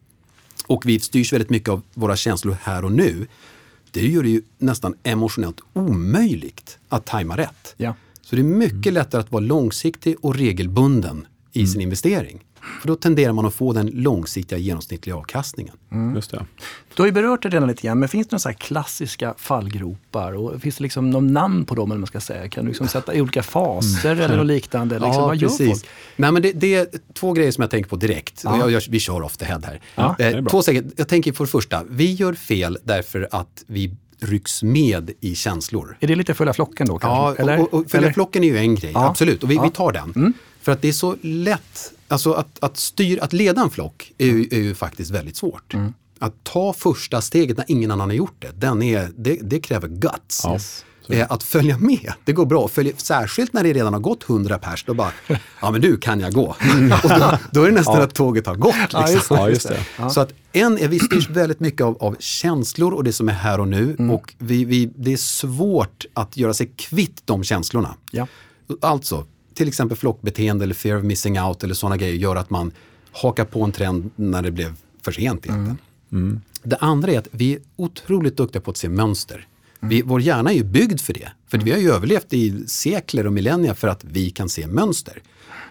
[0.67, 3.27] Och vi styrs väldigt mycket av våra känslor här och nu
[3.91, 7.73] det gör det ju nästan emotionellt omöjligt att tajma rätt.
[7.77, 7.95] Ja.
[8.21, 8.93] Så det är mycket mm.
[8.93, 11.67] lättare att vara långsiktig och regelbunden i mm.
[11.67, 12.39] sin investering.
[12.81, 15.75] För då tenderar man att få den långsiktiga genomsnittliga avkastningen.
[15.91, 16.15] Mm.
[16.15, 16.45] Just det.
[16.95, 20.33] Du har ju berört det redan lite grann, men finns det några klassiska fallgropar?
[20.33, 21.91] Och finns det liksom någon namn på dem?
[21.91, 22.49] Eller man ska säga?
[22.49, 24.23] Kan du liksom sätta i olika faser mm.
[24.23, 24.95] eller något liknande?
[24.95, 25.59] Liksom, ja, vad precis.
[25.59, 25.85] gör folk?
[26.15, 28.41] Nej, men det, det, är två grejer som jag tänker på direkt.
[28.43, 28.57] Ja.
[28.57, 29.81] Jag, jag, vi kör off the head här.
[29.95, 30.83] Ja, eh, två saker.
[30.95, 35.97] Jag tänker för det första, vi gör fel därför att vi rycks med i känslor.
[35.99, 36.99] Är det lite följa flocken då?
[36.99, 37.43] Kanske?
[37.43, 39.09] Ja, och, och, och följa flocken är ju en grej, ja.
[39.09, 39.43] absolut.
[39.43, 39.63] Och vi, ja.
[39.63, 40.13] vi tar den.
[40.15, 40.33] Mm.
[40.61, 44.25] För att det är så lätt, alltså att, att, styr, att leda en flock är
[44.25, 45.73] ju, är ju faktiskt väldigt svårt.
[45.73, 45.93] Mm.
[46.19, 49.87] Att ta första steget när ingen annan har gjort det, den är, det, det kräver
[49.87, 50.41] guts.
[50.43, 50.59] Ja.
[51.09, 52.67] Eh, att följa med, det går bra.
[52.67, 55.11] Följa, särskilt när det redan har gått 100 pers, då bara,
[55.61, 56.47] ja men du kan jag gå.
[57.03, 58.03] och då, då, är det nästan ja.
[58.03, 58.75] att tåget har gått.
[59.09, 59.37] Liksom.
[59.37, 59.79] Ja, just det.
[59.99, 60.09] Ja.
[60.09, 63.59] Så att en, vi styrs väldigt mycket av, av, känslor och det som är här
[63.59, 63.95] och nu.
[63.99, 64.11] Mm.
[64.11, 67.95] Och vi, vi, det är svårt att göra sig kvitt de känslorna.
[68.11, 68.27] Ja.
[68.81, 72.71] Alltså, till exempel flockbeteende eller fear of missing out eller sådana grejer gör att man
[73.11, 75.59] hakar på en trend när det blev för sent egentligen.
[75.59, 75.77] Mm.
[76.11, 76.41] Mm.
[76.63, 79.47] Det andra är att vi är otroligt duktiga på att se mönster.
[79.79, 81.31] Vi, vår hjärna är ju byggd för det.
[81.47, 85.21] För vi har ju överlevt i sekler och millennier för att vi kan se mönster.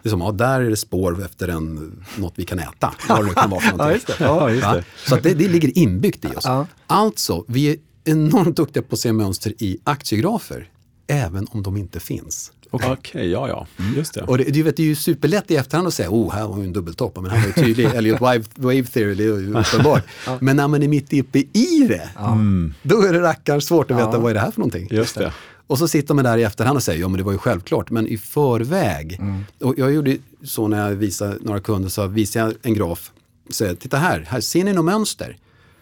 [0.03, 2.95] Det är som, ja, där är det spår efter en, något vi kan äta.
[3.09, 4.15] Vad det kan vara för någonting.
[4.19, 4.85] ja, just det.
[5.09, 6.47] Så det, det, ligger inbyggt i oss.
[6.87, 10.69] Alltså, vi är enormt duktiga på att se mönster i aktiegrafer,
[11.07, 12.53] även om de inte finns.
[12.71, 13.29] Okej, okay.
[13.29, 13.97] ja ja, mm.
[13.97, 14.23] just det.
[14.23, 16.55] Och det, du vet, det är ju superlätt i efterhand att säga, oh, här har
[16.55, 19.55] vi en dubbeltopp, men här var ju tydlig, Elliot wave, wave theory, det är ju
[19.59, 20.05] uppenbart.
[20.27, 20.39] ja.
[20.41, 22.75] Men när man är mitt uppe i det, mm.
[22.83, 24.19] då är det rackarns svårt att veta, ja.
[24.19, 24.89] vad är det här för någonting?
[24.91, 25.33] Just det.
[25.67, 27.91] Och så sitter man där i efterhand och säger, ja men det var ju självklart,
[27.91, 29.17] men i förväg.
[29.21, 29.45] Mm.
[29.61, 33.11] Och jag gjorde så när jag visade några kunder, så visade jag en graf,
[33.49, 35.37] och säger, titta här, här ser ni något mönster?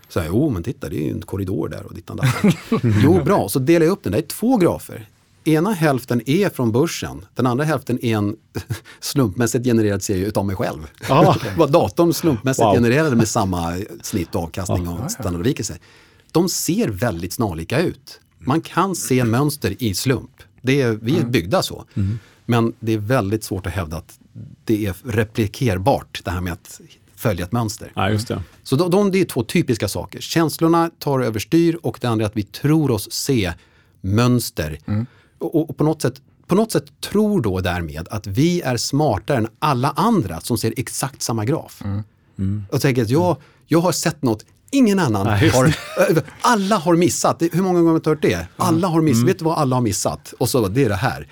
[0.09, 2.57] Så jag, jo men titta det är ju en korridor där och dittan där.
[3.03, 5.09] jo bra, så delar jag upp den, det är två grafer
[5.49, 8.37] ena hälften är från börsen, den andra hälften är en
[9.01, 10.87] slumpmässigt genererad serie utav mig själv.
[11.09, 11.37] Ah.
[11.57, 12.75] Vad datorn slumpmässigt wow.
[12.75, 15.79] genererade med samma snitt och avkastning ah, och standardavvikelse.
[16.33, 18.21] De ser väldigt snarlika ut.
[18.39, 20.31] Man kan se mönster i slump.
[20.63, 21.31] Det är, vi är mm.
[21.31, 21.85] byggda så.
[21.95, 22.19] Mm.
[22.47, 24.19] Men det är väldigt svårt att hävda att
[24.65, 26.81] det är replikerbart, det här med att
[27.15, 27.93] följa ett mönster.
[27.95, 28.43] Ja, just det.
[28.63, 30.21] Så de, de, det är två typiska saker.
[30.21, 33.53] Känslorna tar överstyr och det andra är att vi tror oss se
[34.01, 34.79] mönster.
[34.87, 35.07] Mm
[35.39, 39.37] och, och på, något sätt, på något sätt tror då därmed att vi är smartare
[39.37, 41.81] än alla andra som ser exakt samma graf.
[41.85, 42.03] Mm.
[42.39, 42.65] Mm.
[42.73, 45.75] Och tänker att jag, jag har sett något Ingen annan Nej, har,
[46.41, 47.43] alla har missat.
[47.53, 48.47] Hur många gånger har du hört det?
[48.57, 49.17] Alla har missat.
[49.17, 49.27] Mm.
[49.27, 50.35] Vet du vad alla har missat?
[50.39, 51.27] Och så, det är det här.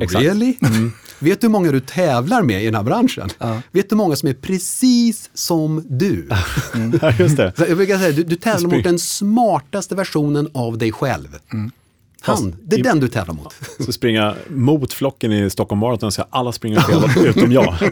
[0.00, 0.24] Exakt.
[0.24, 0.56] Really?
[0.62, 0.92] Mm.
[1.18, 3.28] Vet du hur många du tävlar med i den här branschen?
[3.38, 3.62] Ja.
[3.72, 6.28] Vet du hur många som är precis som du?
[6.74, 7.00] Mm.
[7.18, 7.52] Just det.
[7.56, 11.38] Jag brukar säga, du, du tävlar mot den smartaste versionen av dig själv.
[12.26, 12.36] Mm.
[12.36, 13.54] Han, det är i, den du tävlar mot.
[13.86, 17.74] Så springa mot flocken i Stockholm Marathon säga alla springer fel utom jag.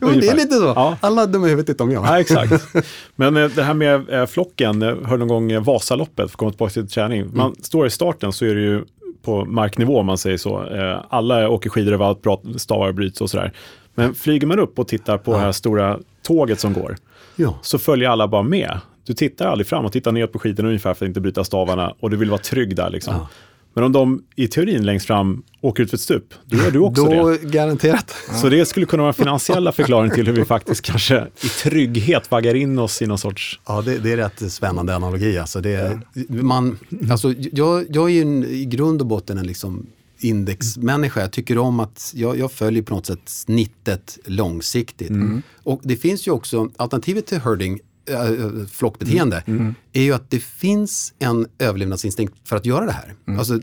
[0.00, 0.96] Men det är lite så, ja.
[1.00, 2.06] alla dumma i huvudet utom jag.
[2.06, 2.52] Ja, exakt.
[3.16, 6.50] Men eh, det här med eh, flocken, jag hörde någon gång Vasaloppet, för att komma
[6.50, 7.30] tillbaka till träning.
[7.32, 7.62] Man mm.
[7.62, 8.84] står i starten så är det ju
[9.22, 10.66] på marknivå om man säger så.
[10.66, 12.20] Eh, alla åker skidor överallt,
[12.56, 13.52] stavar bryts och sådär.
[13.94, 15.36] Men flyger man upp och tittar på ja.
[15.36, 16.96] det här stora tåget som går,
[17.36, 17.58] ja.
[17.62, 18.80] så följer alla bara med.
[19.06, 21.94] Du tittar aldrig fram och tittar ner på skidorna ungefär för att inte bryta stavarna
[22.00, 22.90] och du vill vara trygg där.
[22.90, 23.14] Liksom.
[23.14, 23.28] Ja.
[23.74, 26.78] Men om de i teorin längst fram åker ut för ett stup, då gör du
[26.78, 27.38] också då, det.
[27.38, 28.14] Garanterat.
[28.42, 32.54] Så det skulle kunna vara finansiella förklaring till hur vi faktiskt kanske i trygghet vaggar
[32.54, 33.60] in oss i någon sorts...
[33.66, 35.38] Ja, det, det är rätt spännande analogi.
[35.38, 36.78] Alltså det, man,
[37.10, 39.86] alltså jag, jag är ju en, i grund och botten en liksom
[40.18, 41.20] indexmänniska.
[41.20, 45.10] Jag tycker om att jag, jag, följer på något sätt snittet långsiktigt.
[45.10, 45.42] Mm.
[45.62, 49.60] Och det finns ju också, alternativet till herding äh, flockbeteende mm.
[49.60, 49.74] Mm.
[49.92, 53.14] är ju att det finns en överlevnadsinstinkt för att göra det här.
[53.26, 53.38] Mm.
[53.38, 53.60] Alltså,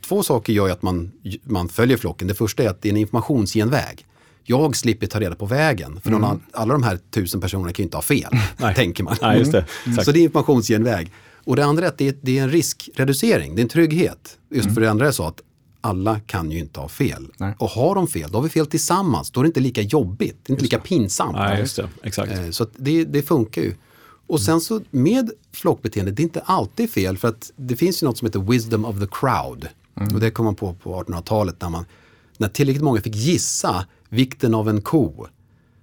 [0.00, 1.12] två saker gör ju att man,
[1.44, 2.28] man följer flocken.
[2.28, 4.06] Det första är att det är en informationsgenväg.
[4.46, 6.40] Jag slipper ta reda på vägen, för mm.
[6.52, 8.32] alla de här tusen personerna kan ju inte ha fel,
[8.74, 9.16] tänker man.
[9.22, 10.04] Nej, det.
[10.04, 11.12] Så det är informationsgenväg.
[11.44, 14.38] Och det andra är att det är, det är en riskreducering, det är en trygghet.
[14.50, 14.74] Just mm.
[14.74, 15.40] för det andra är så att
[15.84, 17.32] alla kan ju inte ha fel.
[17.36, 17.54] Nej.
[17.58, 19.30] Och har de fel, då har vi fel tillsammans.
[19.30, 21.32] Då är det inte lika jobbigt, det är inte lika pinsamt.
[21.32, 21.88] Nej, just det.
[22.02, 22.32] Exakt.
[22.32, 23.74] Eh, så det, det funkar ju.
[24.26, 28.06] Och sen så med flockbeteende, det är inte alltid fel för att det finns ju
[28.06, 29.68] något som heter wisdom of the crowd.
[29.96, 30.14] Mm.
[30.14, 31.84] Och det kom man på på 1800-talet när, man,
[32.38, 35.26] när tillräckligt många fick gissa vikten av en ko.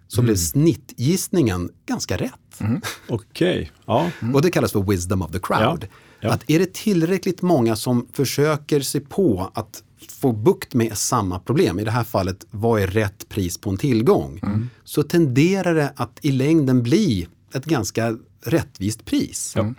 [0.08, 0.26] Så mm.
[0.26, 2.60] blev snittgissningen ganska rätt.
[2.60, 2.82] Mm.
[3.08, 3.62] Okej.
[3.62, 3.68] Okay.
[3.86, 4.12] Ja.
[4.22, 4.36] Mm.
[4.36, 5.84] Och det kallas för wisdom of the crowd.
[5.90, 5.98] Ja.
[6.22, 6.30] Ja.
[6.34, 11.80] Att är det tillräckligt många som försöker sig på att få bukt med samma problem,
[11.80, 14.70] i det här fallet vad är rätt pris på en tillgång, mm.
[14.84, 19.54] så tenderar det att i längden bli ett ganska rättvist pris.
[19.56, 19.74] Ja.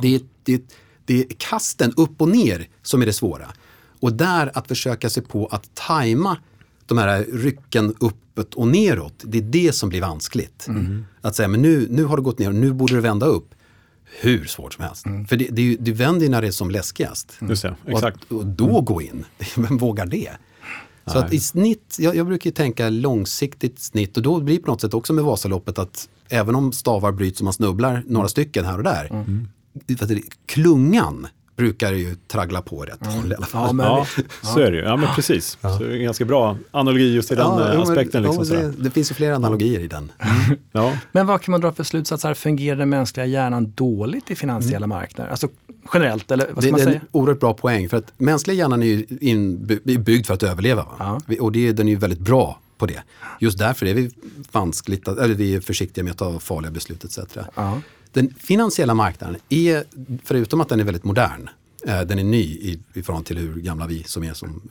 [0.00, 0.62] Det, är, det,
[1.04, 3.48] det är kasten upp och ner som är det svåra.
[4.00, 6.36] Och där att försöka sig på att tajma
[6.86, 10.68] de här rycken uppåt och neråt, det är det som blir vanskligt.
[10.68, 11.04] Mm.
[11.20, 13.53] Att säga, men nu, nu har det gått ner och nu borde det vända upp.
[14.20, 15.06] Hur svårt som helst.
[15.06, 15.26] Mm.
[15.26, 17.38] För det, det, det vänder ju när det är som läskigast.
[17.40, 18.18] Just det, exakt.
[18.32, 18.84] Och, och då mm.
[18.84, 19.24] gå in,
[19.56, 20.30] vem vågar det?
[21.06, 24.70] Så att i snitt, jag, jag brukar tänka långsiktigt snitt och då blir det på
[24.70, 28.64] något sätt också med Vasaloppet att även om stavar bryts och man snubblar några stycken
[28.64, 29.48] här och där, mm.
[30.46, 33.14] klungan brukar ju traggla på rätt mm.
[33.14, 33.66] håll i alla fall.
[33.66, 34.06] Ja, men, ja,
[34.42, 34.82] så är det ju.
[34.82, 35.58] Ja, men precis.
[35.60, 35.78] Ja.
[35.78, 38.22] Så det är en ganska bra analogi just i den ja, aspekten.
[38.22, 40.12] Men, liksom, det, det, finns ju flera analogier i den.
[40.18, 40.60] Mm.
[40.72, 40.98] ja.
[41.12, 42.34] Men vad kan man dra för slutsatser?
[42.34, 44.88] Fungerar den mänskliga hjärnan dåligt i finansiella mm.
[44.88, 45.30] marknader?
[45.30, 45.48] Alltså,
[45.94, 46.30] generellt?
[46.30, 47.00] Eller vad ska det, man det är säga?
[47.00, 47.88] en oerhört bra poäng.
[47.88, 50.86] För att mänskliga hjärnan är ju byggd för att överleva.
[50.98, 51.20] Ja.
[51.40, 53.02] Och det, den är ju väldigt bra på det.
[53.40, 54.10] Just därför är vi
[54.52, 57.18] vanskligt, eller vi är försiktiga med att ta farliga beslut etc.
[57.54, 57.80] Ja.
[58.14, 59.84] Den finansiella marknaden är,
[60.24, 61.48] förutom att den är väldigt modern,
[61.86, 64.62] eh, den är ny i, i förhållande till hur gamla vi som är som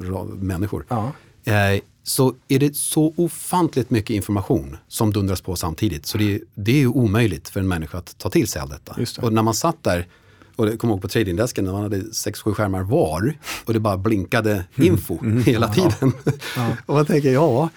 [0.41, 0.85] människor.
[0.87, 1.11] Ja.
[1.43, 6.05] Eh, så är det så ofantligt mycket information som dundras på samtidigt.
[6.05, 8.95] Så det, det är ju omöjligt för en människa att ta till sig all detta.
[9.21, 10.07] Och när man satt där,
[10.55, 13.79] och jag kommer ihåg på tradingdesken när man hade sex, sju skärmar var och det
[13.79, 15.31] bara blinkade info mm.
[15.31, 15.43] Mm.
[15.43, 16.11] hela tiden.
[16.55, 16.69] Ja.
[16.85, 17.69] och man tänker, ja,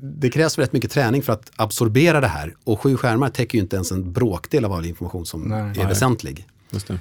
[0.00, 2.54] det krävs rätt mycket träning för att absorbera det här.
[2.64, 5.60] Och sju skärmar täcker ju inte ens en bråkdel av all information som Nej.
[5.60, 5.86] är Nej.
[5.86, 6.46] väsentlig.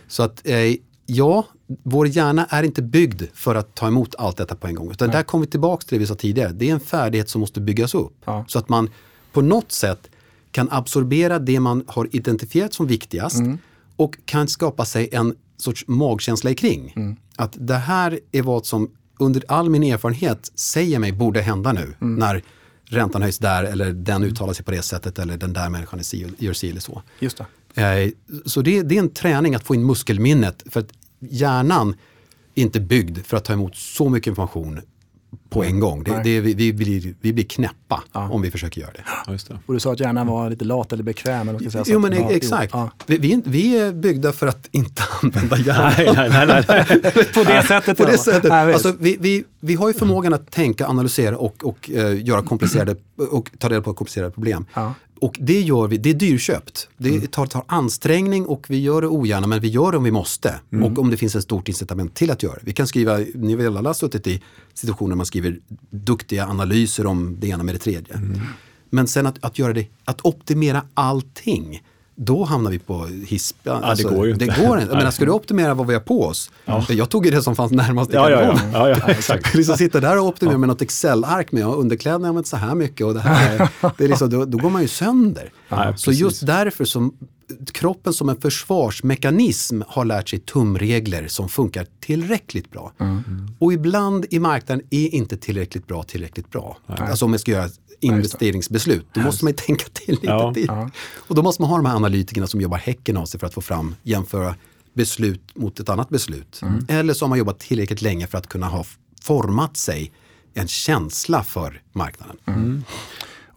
[0.07, 1.45] Så att eh, ja,
[1.83, 4.91] vår hjärna är inte byggd för att ta emot allt detta på en gång.
[4.91, 6.51] Utan där kommer vi tillbaka till det vi sa tidigare.
[6.51, 8.13] Det är en färdighet som måste byggas upp.
[8.25, 8.45] Ja.
[8.47, 8.89] Så att man
[9.31, 10.10] på något sätt
[10.51, 13.57] kan absorbera det man har identifierat som viktigast mm.
[13.95, 16.93] och kan skapa sig en sorts magkänsla kring.
[16.95, 17.15] Mm.
[17.36, 21.93] Att det här är vad som under all min erfarenhet säger mig borde hända nu
[22.01, 22.15] mm.
[22.15, 22.43] när
[22.86, 25.99] räntan höjs där eller den uttalar sig på det sättet eller den där människan
[26.38, 27.01] gör si eller så.
[27.19, 27.45] Just det.
[27.82, 28.12] Eh,
[28.45, 30.63] så det, det, är en träning att få in muskelminnet.
[30.65, 31.95] För att hjärnan
[32.56, 34.82] är inte byggd för att ta emot så mycket information
[35.49, 36.03] på en gång.
[36.03, 38.29] Det, det, vi, vi, blir, vi blir knäppa ja.
[38.29, 39.03] om vi försöker göra det.
[39.27, 39.59] Ja, det.
[39.65, 41.49] Och du sa att hjärnan var lite lat eller bekväm.
[41.49, 42.73] Eller säga, jo, men ja, exakt.
[42.73, 42.91] Ja.
[43.05, 45.93] Vi, vi, vi, är byggda för att inte använda hjärnan.
[45.97, 47.11] nej, nej, nej, nej.
[47.33, 47.97] på det sättet.
[47.97, 48.51] På det sättet.
[48.51, 52.95] Alltså, vi, vi, vi har ju förmågan att tänka, analysera och, och uh, göra komplicerade
[53.31, 54.65] och ta reda på komplicerade problem.
[55.19, 56.89] Och det gör vi, det är dyrköpt.
[56.97, 57.27] Det mm.
[57.27, 60.60] tar, tar, ansträngning och vi gör det ogärna men vi gör det om vi måste.
[60.71, 60.84] Mm.
[60.84, 62.62] Och om det finns ett stort incitament till att göra det.
[62.63, 64.41] Vi kan skriva, ni har väl alla suttit i
[64.73, 68.13] situationer där man skriver duktiga analyser om det ena med det tredje.
[68.13, 68.39] Mm.
[68.89, 71.82] Men sen att, att göra det, att optimera allting
[72.19, 73.58] då hamnar vi på hisp.
[73.63, 74.45] Ja, alltså, det går ju inte.
[74.45, 74.93] Det går inte.
[74.93, 76.51] Men ska du optimera vad vi har på oss?
[76.65, 76.86] Ja.
[76.89, 79.53] Jag tog ju det som fanns närmast i ja, ja, ja, ja, ja, exakt.
[79.53, 83.13] liksom sitta där och optimera med något Excel-ark med underkläderna använt så här mycket och
[83.13, 83.69] det här.
[83.97, 85.51] det är liksom, då, då går man ju sönder.
[85.69, 87.13] Ja, så just därför som
[87.71, 92.91] kroppen som en försvarsmekanism har lärt sig tumregler som funkar tillräckligt bra.
[92.99, 93.23] Mm.
[93.60, 96.77] Och ibland i marknaden är inte tillräckligt bra tillräckligt bra.
[96.88, 96.97] Nej.
[97.01, 100.53] Alltså om man ska göra investeringsbeslut, då måste man tänka till lite ja.
[100.53, 100.65] till.
[100.67, 100.89] Ja.
[101.15, 103.53] Och då måste man ha de här analytikerna som jobbar häcken av sig för att
[103.53, 104.55] få fram, jämföra
[104.93, 106.60] beslut mot ett annat beslut.
[106.62, 106.86] Mm.
[106.88, 108.86] Eller så har man jobbat tillräckligt länge för att kunna ha
[109.21, 110.12] format sig
[110.53, 112.38] en känsla för marknaden.
[112.45, 112.83] Mm.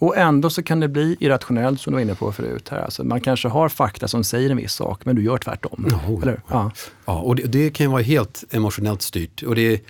[0.00, 2.68] Och ändå så kan det bli irrationellt som du var inne på förut.
[2.68, 2.78] Här.
[2.78, 5.88] Alltså man kanske har fakta som säger en viss sak men du gör tvärtom.
[6.08, 6.42] Oh, eller?
[6.48, 6.70] Ja.
[7.04, 9.42] ja, och det, det, kan ju vara helt emotionellt styrt.
[9.42, 9.80] Och det,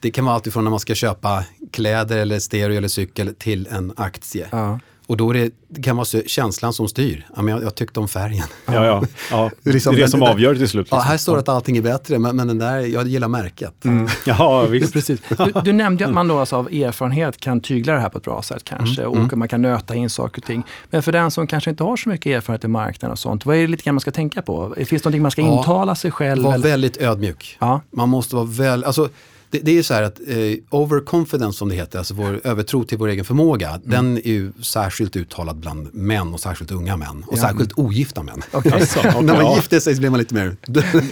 [0.00, 3.92] det kan vara alltifrån när man ska köpa kläder eller stereo eller cykel till en
[3.96, 4.48] aktie.
[4.50, 4.78] Ja.
[5.10, 7.26] Och då är det, det kan vara känslan som styr.
[7.36, 8.46] Ja, men jag, jag tyckte om färgen.
[8.66, 9.50] Ja, ja, ja.
[9.62, 10.84] det är liksom, det, som avgör till slut.
[10.84, 10.98] Liksom.
[10.98, 13.84] Ja, här står det att allting är bättre, men, men den där, jag gillar märket.
[13.84, 14.08] Mm.
[14.26, 14.92] Ja, visst.
[14.92, 15.20] Precis.
[15.28, 18.24] Du, du, nämnde att man då alltså av erfarenhet kan tygla det här på ett
[18.24, 19.12] bra sätt kanske mm.
[19.12, 19.38] och mm.
[19.38, 20.62] man kan nöta in saker och ting.
[20.90, 23.56] Men för den som kanske inte har så mycket erfarenhet i marknaden och sånt, vad
[23.56, 24.74] är det lite grann man ska tänka på?
[24.76, 26.42] Finns det någonting man ska intala sig själv?
[26.42, 26.68] Var eller?
[26.68, 27.56] väldigt ödmjuk.
[27.60, 27.80] Ja.
[27.90, 29.08] Man måste vara väl, alltså
[29.50, 30.36] det, det är ju så här att eh,
[30.70, 33.82] overconfidence som det heter, alltså vår övertro till vår egen förmåga, mm.
[33.84, 37.42] den är ju särskilt uttalad bland män och särskilt unga män och ja.
[37.42, 38.42] särskilt ogifta män.
[38.52, 38.72] Okay.
[38.72, 39.56] Alltså, okay, När man ja.
[39.56, 40.56] gifter sig så blir man lite mer...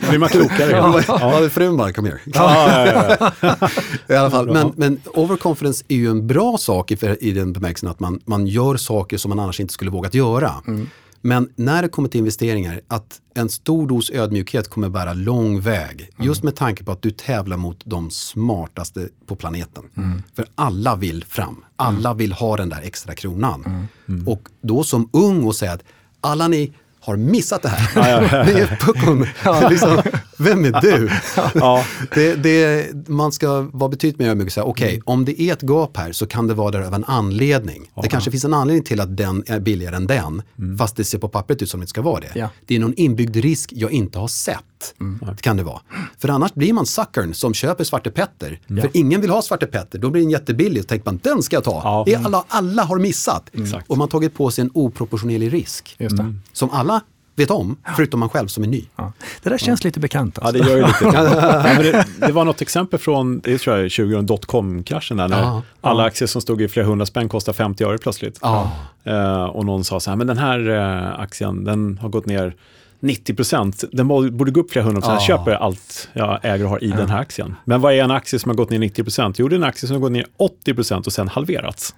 [0.08, 0.70] blir man klokare.
[0.70, 1.48] ja, ja.
[1.48, 2.18] frun bara, kom here.
[2.24, 3.30] Ja,
[4.08, 7.88] I alla fall, men, men overconfidence är ju en bra sak i, i den bemärkelsen
[7.88, 10.54] att man, man gör saker som man annars inte skulle vågat göra.
[10.66, 10.88] Mm.
[11.20, 16.10] Men när det kommer till investeringar, att en stor dos ödmjukhet kommer bära lång väg.
[16.14, 16.26] Mm.
[16.26, 19.84] Just med tanke på att du tävlar mot de smartaste på planeten.
[19.96, 20.22] Mm.
[20.34, 21.64] För alla vill fram.
[21.76, 23.64] Alla vill ha den där extra kronan.
[23.66, 23.86] Mm.
[24.08, 24.28] mm.
[24.28, 25.82] Och då som ung och säga att
[26.20, 28.44] alla ni har missat det här.
[28.46, 29.26] Ni är puckon.
[29.70, 30.02] liksom,
[30.38, 31.10] vem är du?
[31.54, 31.84] ja.
[32.14, 35.02] det, det, man ska vara betydligt mer ödmjuk och säga, okej, okay, mm.
[35.06, 37.90] om det är ett gap här så kan det vara där av en anledning.
[38.02, 40.78] Det kanske finns en anledning till att den är billigare än den, mm.
[40.78, 42.50] fast det ser på pappret ut som det inte ska vara det.
[42.66, 44.94] Det är någon inbyggd risk jag inte har sett.
[45.00, 45.18] Mm.
[45.36, 45.80] Det kan det vara.
[46.18, 48.60] För annars blir man suckern som köper Svarte Petter.
[48.66, 50.82] För ingen vill ha Svarte Petter, då blir den jättebillig.
[50.82, 52.02] Så tänker man, den ska jag ta.
[52.06, 53.50] Det är alla, alla har missat.
[53.86, 55.96] Och man har tagit på sig en oproportionerlig risk.
[56.52, 57.00] Som alla
[57.38, 58.84] vet om, förutom man själv som är ny.
[58.96, 59.12] Ja.
[59.42, 59.88] Det där känns ja.
[59.88, 60.38] lite bekant.
[60.38, 60.58] Alltså.
[60.58, 61.04] Ja, det gör ju lite.
[61.04, 65.62] ja, det, det, var något exempel från det tror jag, 20 dotcom-kraschen där, när ja.
[65.80, 68.40] alla aktier som stod i flera hundra spänn kostade 50 öre plötsligt.
[69.06, 72.54] Uh, och någon sa så här, men den här uh, aktien, den har gått ner
[73.00, 75.20] 90 procent, den borde gå upp flera hundra procent.
[75.28, 77.54] Jag köper allt jag äger och har i den här aktien.
[77.64, 79.38] Men vad är en aktie som har gått ner 90 procent?
[79.38, 81.94] Jo, det är en aktie som har gått ner 80 procent och sen halverats.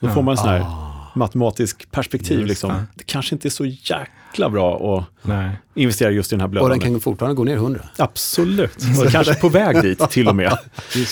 [0.00, 0.66] Då får man en sån här
[1.14, 2.46] matematisk perspektiv.
[2.46, 2.86] Liksom.
[2.94, 4.06] Det kanske inte är så jäkla
[4.36, 5.50] bra att Nej.
[5.74, 6.74] investera just i den här blödande.
[6.74, 7.80] Och den kan fortfarande gå ner 100.
[7.96, 10.58] Absolut, och kanske på väg dit till och med.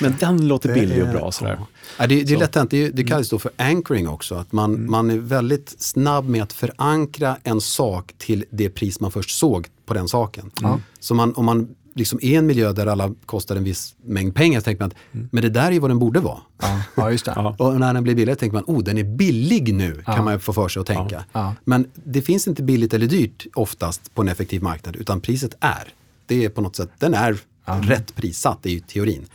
[0.02, 1.32] Men den låter billig och bra.
[1.32, 1.58] Sådär.
[1.98, 4.34] Ja, det, det är lätt hänt, det, det kallas då för anchoring också.
[4.34, 4.90] Att man, mm.
[4.90, 9.68] man är väldigt snabb med att förankra en sak till det pris man först såg
[9.86, 10.50] på den saken.
[10.62, 10.82] Mm.
[11.00, 11.68] Så man, om man
[11.98, 15.14] liksom är en miljö där alla kostar en viss mängd pengar så tänker man att
[15.14, 15.28] mm.
[15.32, 16.38] men det där är ju vad den borde vara.
[16.62, 17.32] Ja, ja just det.
[17.58, 20.12] och när den blir billigare tänker man oh den är billig nu ja.
[20.12, 21.24] kan man få för sig att tänka.
[21.32, 21.54] Ja.
[21.64, 25.92] Men det finns inte billigt eller dyrt oftast på en effektiv marknad utan priset är.
[26.26, 29.26] Det är på något sätt, den är rätt prissatt i teorin.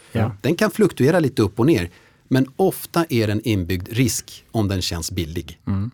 [0.42, 1.90] Den kan fluktuera lite upp och ner
[2.28, 5.60] men ofta är det en inbyggd risk om den känns billig.
[5.68, 5.92] Mm.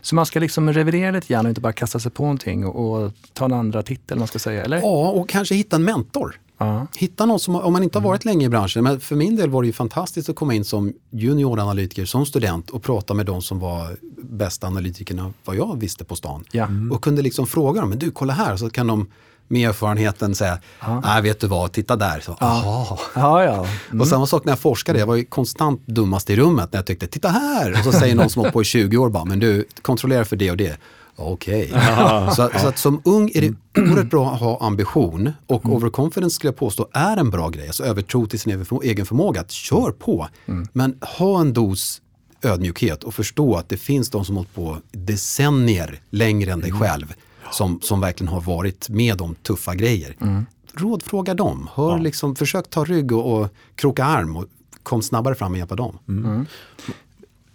[0.00, 3.02] Så man ska liksom revidera lite grann och inte bara kasta sig på någonting och,
[3.04, 4.76] och ta en andra titel, man ska säga, eller?
[4.76, 6.40] Ja, och kanske hitta en mentor.
[6.58, 6.86] Ja.
[6.96, 8.32] Hitta någon som, om man inte har varit mm.
[8.32, 10.92] länge i branschen, men för min del var det ju fantastiskt att komma in som
[11.10, 16.16] junioranalytiker, som student och prata med de som var bästa analytikerna, vad jag visste på
[16.16, 16.44] stan.
[16.52, 16.64] Ja.
[16.64, 16.92] Mm.
[16.92, 19.06] Och kunde liksom fråga dem, men du kolla här, så kan de
[19.50, 20.58] med erfarenheten säga,
[21.04, 22.20] nej vet du vad, titta där.
[22.20, 22.98] Så, ja.
[23.14, 23.66] Ja, ja.
[23.88, 24.00] Mm.
[24.00, 26.86] Och samma sak när jag forskade, jag var ju konstant dummast i rummet när jag
[26.86, 27.72] tyckte, titta här!
[27.72, 30.36] Och så säger någon som har på i 20 år bara, men du, kontrollera för
[30.36, 30.76] det och det.
[31.16, 31.72] Okej.
[31.72, 32.30] Okay.
[32.34, 35.76] Så, så, att som ung är det oerhört bra att ha ambition och mm.
[35.76, 37.66] overconfidence skulle jag påstå är en bra grej.
[37.66, 39.40] Alltså övertro till sin egen förmåga.
[39.40, 40.28] Att kör på.
[40.46, 40.68] Mm.
[40.72, 42.00] Men ha en dos
[42.42, 46.80] ödmjukhet och förstå att det finns de som hållit på decennier längre än dig mm.
[46.80, 47.14] själv
[47.52, 50.16] som, som verkligen har varit med om tuffa grejer.
[50.20, 50.46] Mm.
[50.74, 51.96] Rådfråga dem, Hör, ja.
[51.96, 54.46] liksom, försök ta rygg och, och kroka arm och
[54.82, 55.98] kom snabbare fram och hjälpa dem.
[56.08, 56.24] Mm.
[56.24, 56.46] mm.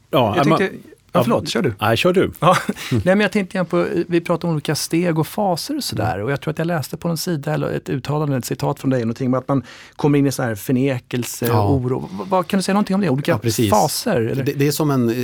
[0.10, 0.72] Ja, jag tänkte,
[1.16, 1.74] Ja, förlåt, kör du.
[1.80, 2.32] Nej, kör du.
[2.40, 2.58] Ja.
[2.92, 6.20] Nej, men jag tänkte igen på, vi pratade om olika steg och faser och sådär.
[6.20, 8.90] Och jag tror att jag läste på någon sida, eller ett uttalande, ett citat från
[8.90, 9.64] dig, någonting att man
[9.96, 11.70] kommer in i sån här förnekelse, ja.
[11.70, 12.10] oro.
[12.12, 13.10] Vad, kan du säga någonting om det?
[13.10, 14.22] Olika ja, faser?
[14.22, 14.44] Eller?
[14.44, 15.16] Det, det, är som en eh,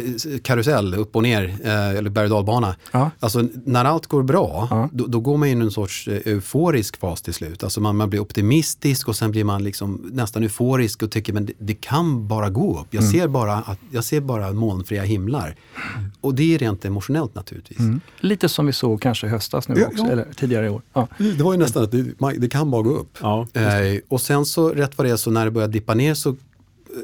[0.44, 2.76] karusell, upp och ner, eh, eller berg och dalbana.
[2.92, 3.12] Ja.
[3.20, 4.90] Alltså när allt går bra, ja.
[4.92, 7.64] då, då, går man in i en sorts eh, euforisk fas till slut.
[7.64, 11.46] Alltså man, man blir optimistisk och sen blir man liksom nästan euforisk och tycker men
[11.46, 12.88] det, det kan bara gå upp.
[12.90, 13.14] Jag, mm.
[13.14, 15.56] ser bara att, jag ser bara molnfria himlar.
[16.22, 17.80] Och det är rent emotionellt naturligtvis.
[17.80, 18.02] Mm.
[18.20, 20.12] Lite som vi såg kanske i höstas nu ja, också, ja.
[20.12, 20.82] eller tidigare i år.
[20.94, 21.08] Ja.
[21.18, 22.04] Det var ju nästan att det,
[22.38, 23.18] det kan bara gå upp.
[23.24, 23.64] Eh,
[24.08, 26.36] och sen så rätt vad det är så när det börjar dippa ner så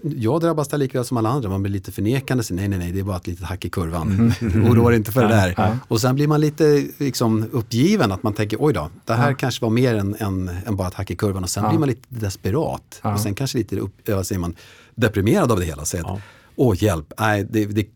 [0.04, 1.50] jag drabbas där likväl som alla andra.
[1.50, 2.44] Man blir lite förnekande.
[2.44, 4.34] Så, nej, nej, nej, det är bara ett litet hack i kurvan.
[4.42, 4.72] Mm.
[4.72, 5.54] Oroa dig inte för det där.
[5.58, 5.78] Ja.
[5.88, 8.12] Och sen blir man lite liksom, uppgiven.
[8.12, 9.36] Att man tänker, oj då, det här ja.
[9.36, 11.44] kanske var mer än, än, än, bara ett hack i kurvan.
[11.44, 11.70] Och sen ja.
[11.70, 13.00] blir man lite desperat.
[13.02, 14.56] Och sen kanske lite upp, säger man,
[14.96, 15.86] deprimerad av det hela.
[15.86, 16.22] Så att,
[16.58, 17.88] åh hjälp, nej, det, det,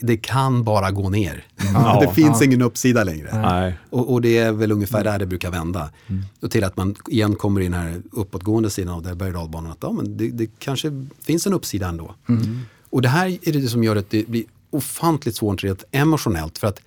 [0.00, 1.46] det, kan bara gå ner.
[1.74, 2.44] Ja, det finns ja.
[2.44, 3.74] ingen uppsida längre.
[3.90, 5.90] Och, och, det är väl ungefär där det brukar vända.
[6.06, 6.22] Mm.
[6.40, 9.78] Och till att man igen kommer in här uppåtgående sidan av det berg och att
[9.80, 12.14] ja, men det, det, kanske finns en uppsida ändå.
[12.28, 12.60] Mm.
[12.90, 16.58] Och det här är det som gör att det blir ofantligt svårt rent emotionellt.
[16.58, 16.80] För att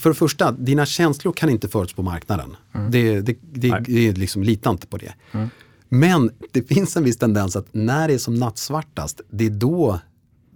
[0.00, 2.56] för det första, dina känslor kan inte förutspå på marknaden.
[2.74, 2.90] Mm.
[2.90, 5.14] Det, det, det, det, är liksom, lita inte på det.
[5.32, 5.48] Mm.
[5.88, 10.00] Men det finns en viss tendens att när det är som nattsvartast, det är då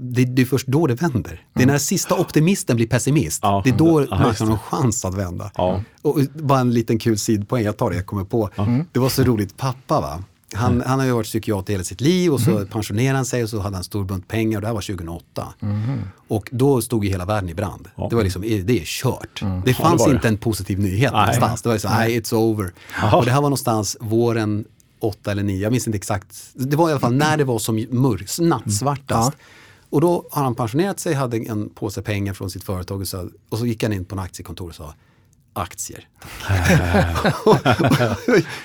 [0.03, 1.45] det, det, är först då det vänder.
[1.55, 3.41] Det är när sista optimisten blir pessimist.
[3.43, 5.51] Ja, det är då ja, marknaden har en chans att vända.
[5.57, 5.83] Ja.
[6.03, 8.51] Och bara en liten kul sidpoäng, jag tar det jag kommer på.
[8.57, 8.87] Mm.
[8.93, 10.23] Det var så roligt, pappa va.
[10.55, 10.87] Han, mm.
[10.87, 12.67] han har ju varit psykiater hela sitt liv och så mm.
[12.67, 14.81] pensionerade han sig och så hade han en stor bunt pengar och det här var
[14.81, 15.49] 2008.
[15.61, 16.01] Mm.
[16.29, 17.89] Och då stod ju hela världen i brand.
[17.97, 18.07] Ja.
[18.11, 19.43] Det var liksom, det är kört.
[19.43, 19.63] Mm.
[19.65, 21.21] Det fanns ja, det inte en positiv nyhet nej.
[21.21, 21.63] någonstans.
[21.63, 22.73] Det var så, nej, it's over.
[23.13, 24.65] Och det här var någonstans våren
[25.01, 26.37] 8 eller 9, jag minns inte exakt.
[26.55, 29.33] Det var i alla fall när det var som mörkt, nattsvartast.
[29.93, 33.29] Och då har han pensionerat sig, hade en påse pengar från sitt företag och så,
[33.49, 34.95] och så gick han in på en aktiekontor och sa
[35.53, 36.09] aktier.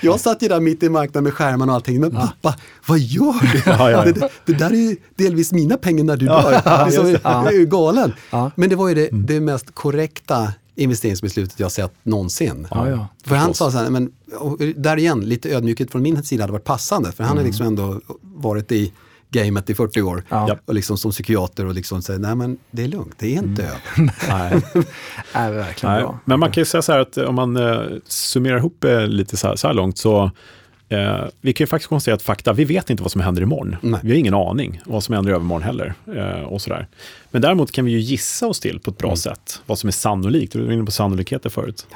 [0.00, 2.00] jag satt ju där mitt i marknaden med skärmarna och allting.
[2.00, 2.54] Men pappa,
[2.86, 3.62] vad gör du?
[3.70, 4.12] Ja, ja, ja.
[4.12, 6.60] Det, det, där är ju delvis mina pengar när du dör.
[6.64, 8.12] Alltså, jag är ju galen.
[8.54, 9.26] Men det var ju det, mm.
[9.26, 12.66] det mest korrekta investeringsbeslutet jag sett någonsin.
[12.70, 13.08] Ja, ja.
[13.24, 14.12] För han sa så här, men
[14.76, 17.12] där igen, lite ödmjukhet från min sida hade varit passande.
[17.12, 17.44] För han mm.
[17.44, 18.92] har liksom ändå varit i
[19.30, 20.24] gamet i 40 år.
[20.28, 20.58] Ja.
[20.64, 23.62] Och liksom som psykiater och liksom säger, nej men det är lugnt, det är inte
[23.62, 23.74] mm.
[23.74, 24.12] över.
[24.28, 24.62] nej.
[25.34, 26.02] nej, verkligen nej.
[26.02, 26.18] bra.
[26.24, 29.36] Men man kan ju säga så här att om man eh, summerar ihop eh, lite
[29.36, 30.30] så här, så här långt så
[30.88, 33.76] Eh, vi kan ju faktiskt konstatera att fakta, vi vet inte vad som händer imorgon.
[33.80, 34.00] Nej.
[34.02, 35.94] Vi har ingen aning vad som händer i övermorgon heller.
[36.16, 36.86] Eh, och sådär.
[37.30, 39.16] Men däremot kan vi ju gissa oss till på ett bra mm.
[39.16, 40.52] sätt vad som är sannolikt.
[40.52, 41.86] Du var inne på sannolikheter förut.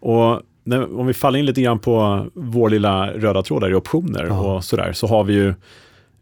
[0.00, 3.74] Och när, om vi faller in lite grann på vår lilla röda tråd där i
[3.74, 4.40] optioner ja.
[4.40, 5.54] och sådär, så har vi ju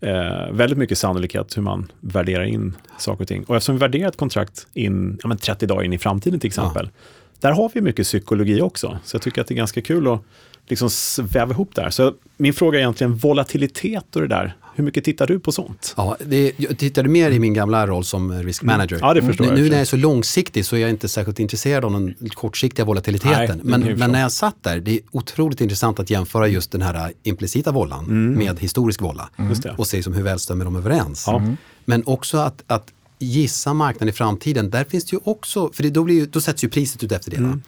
[0.01, 3.44] eh, väldigt mycket sannolikhet hur man värderar in saker och ting.
[3.44, 6.49] Och eftersom vi värderar ett kontrakt in ja, men 30 dagar in i framtiden till
[6.49, 7.01] exempel, ja.
[7.40, 8.99] där har vi mycket psykologi också.
[9.05, 10.20] Så jag tycker att det är ganska kul att
[10.66, 10.88] liksom
[11.22, 11.90] väva ihop det här.
[11.90, 14.57] Så min fråga är egentligen volatilitet och det där.
[14.78, 15.94] Hur mycket tittar du på sånt?
[15.96, 18.72] Ja, det, jag tittade mer i min gamla roll som risk mm.
[18.72, 18.98] manager.
[19.00, 19.58] Ja, det förstår nu, jag.
[19.58, 22.84] Nu när jag är så långsiktig så är jag inte särskilt intresserad av den kortsiktiga
[22.84, 23.60] volatiliteten.
[23.64, 26.82] Nej, men, men när jag satt där, det är otroligt intressant att jämföra just den
[26.82, 28.34] här implicita vållan mm.
[28.34, 29.30] med historisk vålla.
[29.36, 29.56] Mm.
[29.76, 31.24] Och se som hur väl stämmer de överens.
[31.26, 31.42] Ja.
[31.84, 35.90] Men också att, att gissa marknaden i framtiden, där finns det ju också, för det,
[35.90, 37.36] då, blir, då sätts ju priset ut efter det.
[37.36, 37.62] Mm.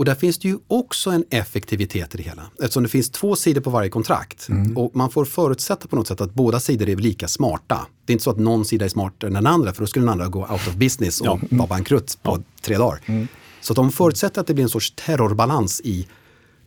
[0.00, 2.42] Och där finns det ju också en effektivitet i det hela.
[2.58, 4.48] Eftersom det finns två sidor på varje kontrakt.
[4.48, 4.76] Mm.
[4.76, 7.86] Och man får förutsätta på något sätt att båda sidor är lika smarta.
[8.04, 10.02] Det är inte så att någon sida är smartare än den andra för då skulle
[10.02, 11.40] den andra gå out of business och ja.
[11.50, 12.42] vara bankrutt på ja.
[12.62, 13.00] tre dagar.
[13.06, 13.28] Mm.
[13.60, 16.08] Så att de förutsätter att det blir en sorts terrorbalans i,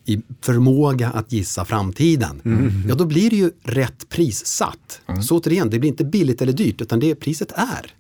[0.06, 2.42] i förmåga att gissa framtiden.
[2.46, 2.84] Mm.
[2.90, 5.02] Ja, då blir det ju rätt pris satt.
[5.08, 5.24] Mm.
[5.24, 7.94] Så återigen, det blir inte billigt eller dyrt utan det priset är.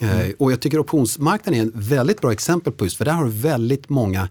[0.00, 0.32] Mm.
[0.38, 3.30] och jag tycker optionsmarknaden är ett väldigt bra exempel på just för där har du
[3.30, 4.28] väldigt många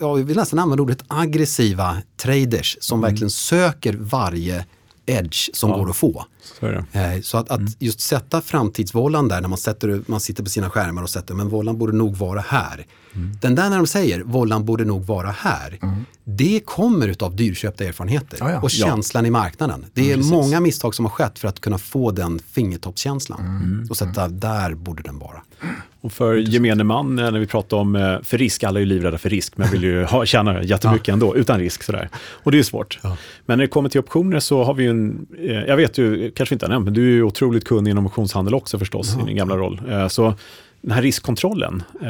[0.00, 3.10] jag vill nästan använda ordet aggressiva traders som mm.
[3.10, 4.66] verkligen söker varje
[5.06, 6.24] edge som ja, går att få.
[6.60, 7.72] Så, eh, så att, att mm.
[7.78, 11.48] just sätta framtidsvållan där när man, sätter, man sitter på sina skärmar och sätter men
[11.48, 12.86] vållan borde nog vara här.
[13.14, 13.32] Mm.
[13.40, 16.04] Den där när de säger vållan borde nog vara här, mm.
[16.24, 18.60] det kommer utav dyrköpta erfarenheter ja, ja.
[18.60, 19.86] och känslan i marknaden.
[19.94, 23.86] Det är många misstag som har skett för att kunna få den fingertoppskänslan mm.
[23.90, 25.42] och sätta där borde den vara.
[26.00, 28.86] Och för gemene man, eh, när vi pratar om, eh, för risk, alla är ju
[28.86, 31.12] livrädda för risk, men vill ju ha, tjäna jättemycket ja.
[31.12, 31.82] ändå, utan risk.
[31.82, 32.08] Sådär.
[32.14, 32.98] Och det är svårt.
[33.02, 33.16] Ja.
[33.46, 36.30] Men när det kommer till optioner så har vi ju en, eh, jag vet ju,
[36.34, 39.22] kanske inte har nämnt, men du är ju otroligt kunnig inom optionshandel också förstås, ja.
[39.22, 39.80] i din gamla roll.
[40.10, 40.34] Så
[40.80, 42.08] den här riskkontrollen eh,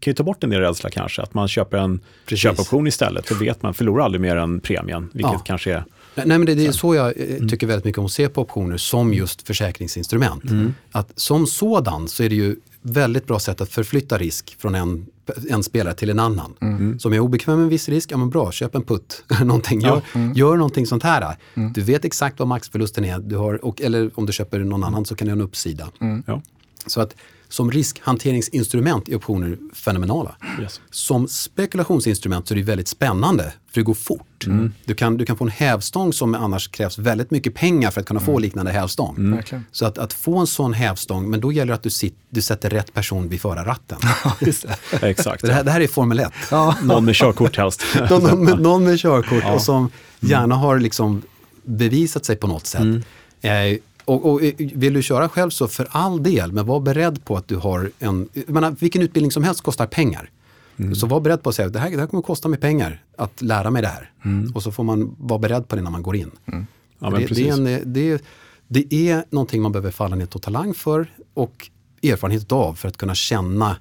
[0.00, 2.42] kan ju ta bort en del rädsla kanske, att man köper en Precis.
[2.42, 5.38] köpoption istället, för vet man förlorar aldrig mer än premien, vilket ja.
[5.38, 5.84] kanske är
[6.14, 7.48] Nej, men det, det är så jag mm.
[7.48, 10.44] tycker väldigt mycket om att se på optioner som just försäkringsinstrument.
[10.44, 10.74] Mm.
[10.92, 15.06] Att som sådan så är det ju väldigt bra sätt att förflytta risk från en,
[15.50, 16.54] en spelare till en annan.
[16.60, 16.98] Mm.
[16.98, 19.24] Så om jag är obekväm med en viss risk, ja men bra, köp en putt.
[19.44, 19.80] någonting.
[19.80, 20.32] Gör, mm.
[20.32, 21.36] gör någonting sånt här.
[21.54, 21.72] Mm.
[21.72, 25.04] Du vet exakt vad maxförlusten är, du har, och, eller om du köper någon annan
[25.04, 25.88] så kan du ha en uppsida.
[26.00, 26.22] Mm.
[26.26, 26.42] Ja.
[26.86, 27.14] Så att
[27.50, 30.36] som riskhanteringsinstrument är optioner fenomenala.
[30.60, 30.80] Yes.
[30.90, 34.46] Som spekulationsinstrument så är det väldigt spännande för det går fort.
[34.46, 34.72] Mm.
[34.84, 38.06] Du, kan, du kan få en hävstång som annars krävs väldigt mycket pengar för att
[38.06, 38.42] kunna få mm.
[38.42, 39.16] liknande hävstång.
[39.16, 39.42] Mm.
[39.72, 42.42] Så att, att få en sån hävstång, men då gäller det att du, sit, du
[42.42, 43.98] sätter rätt person vid förarratten.
[45.02, 45.42] Exakt.
[45.42, 46.32] Det här, det här är Formel 1.
[46.50, 46.76] Ja.
[46.82, 47.84] Någon med körkort helst.
[48.10, 49.52] någon, med, någon med körkort ja.
[49.52, 49.90] och som mm.
[50.20, 51.22] gärna har liksom
[51.62, 52.80] bevisat sig på något sätt.
[52.80, 53.02] Mm.
[53.40, 57.36] Eh, och, och, vill du köra själv så för all del, men var beredd på
[57.36, 58.28] att du har en...
[58.46, 60.30] Menar, vilken utbildning som helst kostar pengar.
[60.76, 60.94] Mm.
[60.94, 63.04] Så var beredd på att säga det här, det här kommer att kosta mig pengar
[63.16, 64.10] att lära mig det här.
[64.24, 64.52] Mm.
[64.54, 66.30] Och så får man vara beredd på det när man går in.
[66.46, 66.66] Mm.
[66.98, 68.22] Ja, det, det, är en, det,
[68.68, 71.70] det, är någonting man behöver falla ner och talang för och
[72.02, 73.76] erfarenhet av för att kunna känna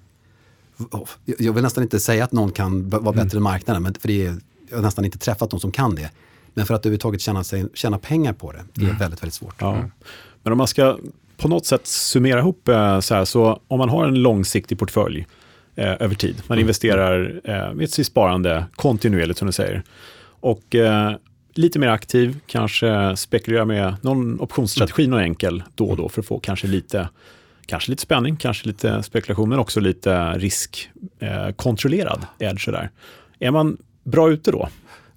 [1.25, 3.37] jag vill nästan inte säga att någon kan vara bättre mm.
[3.37, 4.35] än marknaden, men för det är,
[4.69, 6.11] jag har nästan inte träffat någon som kan det.
[6.59, 8.97] Men för att överhuvudtaget tjäna, sig, tjäna pengar på det, det är mm.
[8.97, 9.55] väldigt, väldigt svårt.
[9.59, 9.83] Ja.
[10.43, 10.97] Men om man ska
[11.37, 15.27] på något sätt summera ihop eh, så här, så om man har en långsiktig portfölj
[15.75, 16.61] eh, över tid, man mm.
[16.61, 19.83] investerar eh, med sitt sparande kontinuerligt som du säger,
[20.21, 21.11] och eh,
[21.53, 26.27] lite mer aktiv, kanske spekulera med någon optionsstrategi, någon enkel då och då för att
[26.27, 27.09] få kanske lite
[27.65, 32.65] Kanske lite spänning, kanske lite spekulation, men också lite riskkontrollerad eh, edge.
[32.65, 32.89] Sådär.
[33.39, 34.69] Är man bra ute då?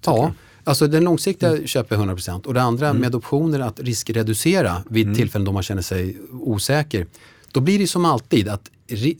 [0.05, 0.31] Ja,
[0.63, 1.67] Alltså den långsiktiga mm.
[1.67, 3.01] köper jag 100% och det andra mm.
[3.01, 5.17] med optioner att riskreducera vid mm.
[5.17, 7.07] tillfällen då man känner sig osäker.
[7.51, 8.69] Då blir det som alltid att,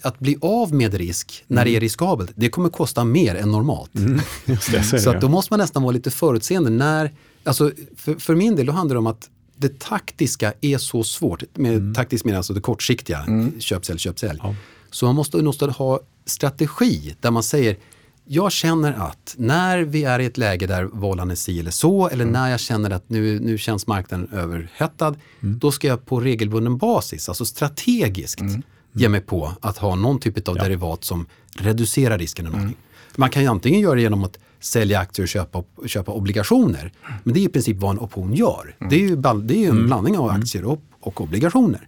[0.02, 1.72] att bli av med risk när mm.
[1.72, 3.96] det är riskabelt, det kommer kosta mer än normalt.
[3.96, 4.22] Mm.
[4.46, 6.70] Det, så att då måste man nästan vara lite förutseende.
[6.70, 7.12] När,
[7.44, 11.44] alltså för, för min del då handlar det om att det taktiska är så svårt.
[11.54, 11.94] Med mm.
[11.94, 13.60] Taktiskt menar alltså det kortsiktiga, mm.
[13.60, 14.39] köp, sälj, köp, sälj.
[14.44, 14.56] Ja.
[14.91, 17.78] Så man måste, måste ha strategi där man säger
[18.26, 22.07] jag känner att när vi är i ett läge där vållan är si eller så
[22.07, 22.34] eller mm.
[22.34, 25.59] när jag känner att nu, nu känns marknaden överhettad, mm.
[25.59, 28.61] då ska jag på regelbunden basis, alltså strategiskt, mm.
[28.93, 30.63] ge mig på att ha någon typ av ja.
[30.63, 32.45] derivat som reducerar risken.
[32.45, 32.78] Någonting.
[33.15, 36.91] Man kan ju antingen göra det genom att sälja aktier och köpa, köpa obligationer.
[37.24, 38.76] Men det är i princip vad en option gör.
[38.80, 38.89] Mm.
[38.89, 39.86] Det är ju, det är en mm.
[39.86, 41.88] blandning av aktier och, och obligationer.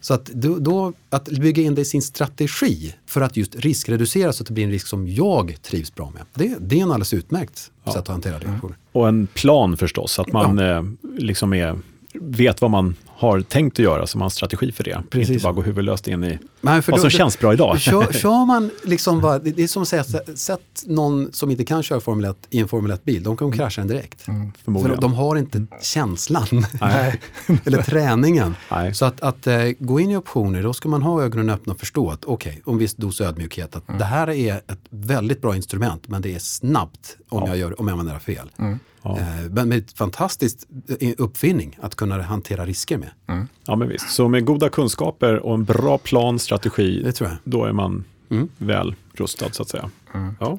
[0.00, 4.32] Så att, då, då, att bygga in det i sin strategi för att just riskreducera
[4.32, 6.22] så att det blir en risk som jag trivs bra med.
[6.34, 7.92] Det, det är en alldeles utmärkt ja.
[7.92, 8.46] sätt att hantera det.
[8.46, 8.60] Mm.
[8.92, 10.78] Och en plan förstås, att man ja.
[10.78, 10.84] eh,
[11.18, 11.78] liksom är,
[12.14, 15.02] vet vad man har tänkt att göra, så man har en strategi för det.
[15.10, 15.30] Precis.
[15.30, 17.80] Inte bara gå huvudlöst in i Nej, för vad som då, känns bra idag.
[17.80, 20.04] Kör, kör man liksom bara, det är som att säga,
[20.34, 23.80] sätt någon som inte kan köra Formel 1 i en Formel 1-bil, de kommer krascha
[23.80, 24.28] den direkt.
[24.28, 26.46] Mm, för de har inte känslan
[27.64, 28.54] eller träningen.
[28.70, 28.94] Nej.
[28.94, 31.80] Så att, att uh, gå in i optioner, då ska man ha ögonen öppna och
[31.80, 33.98] förstå att okej, okay, och en viss dos ödmjukhet, att mm.
[33.98, 37.48] det här är ett väldigt bra instrument, men det är snabbt om, ja.
[37.48, 38.50] jag, gör, om jag använder det fel.
[38.58, 38.78] Mm.
[39.02, 39.18] Ja.
[39.18, 40.66] Eh, men med ett fantastiskt
[41.00, 43.10] eh, uppfinning att kunna hantera risker med.
[43.28, 43.48] Mm.
[43.66, 44.10] Ja, men visst.
[44.10, 47.12] Så med goda kunskaper och en bra plan, strategi,
[47.44, 48.48] då är man mm.
[48.58, 49.90] väl rustad så att säga.
[50.14, 50.34] Mm.
[50.40, 50.58] Ja.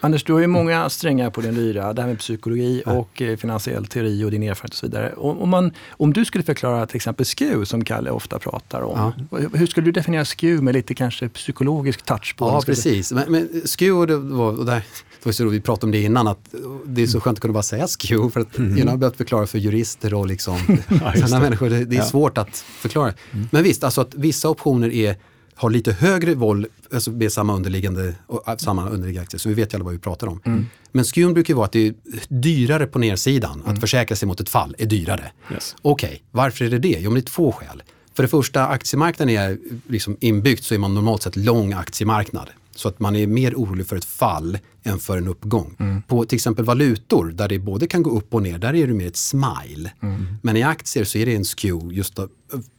[0.00, 1.92] Anders, du har ju många strängar på din lyra.
[1.92, 5.12] Det här med psykologi och eh, finansiell teori och din erfarenhet och så vidare.
[5.16, 9.12] Om, man, om du skulle förklara till exempel SKU, som Kalle ofta pratar om.
[9.30, 9.38] Ja.
[9.52, 12.44] Hur skulle du definiera SKU med lite kanske psykologisk touch på?
[12.44, 13.12] Ja, precis.
[13.12, 16.28] Men, men SKU, det var, och där, det var så vi pratade om det innan,
[16.28, 18.30] att det är så skönt att kunna bara säga SKU.
[18.30, 18.78] För att mm.
[18.78, 21.70] jag har behövt förklara för jurister och liksom, ja, sådana människor.
[21.70, 22.04] Det, det är ja.
[22.04, 23.12] svårt att förklara.
[23.32, 23.48] Mm.
[23.52, 25.16] Men visst, alltså att vissa optioner är
[25.54, 28.14] har lite högre våld alltså med samma underliggande,
[28.46, 30.40] äh, samma underliggande aktier, så vi vet ju alla vad vi pratar om.
[30.44, 30.66] Mm.
[30.92, 31.94] Men skun brukar vara att det är
[32.28, 33.74] dyrare på nedsidan, mm.
[33.74, 35.32] att försäkra sig mot ett fall är dyrare.
[35.52, 35.76] Yes.
[35.82, 36.96] Okej, okay, varför är det det?
[37.00, 37.82] Jo, men det är två skäl.
[38.14, 42.50] För det första, aktiemarknaden är liksom inbyggt så är man normalt sett lång aktiemarknad.
[42.74, 45.76] Så att man är mer orolig för ett fall än för en uppgång.
[45.80, 46.02] Mm.
[46.02, 48.94] På till exempel valutor där det både kan gå upp och ner, där är det
[48.94, 49.92] mer ett smile.
[50.02, 50.26] Mm.
[50.42, 52.30] Men i aktier så är det en skew, just av,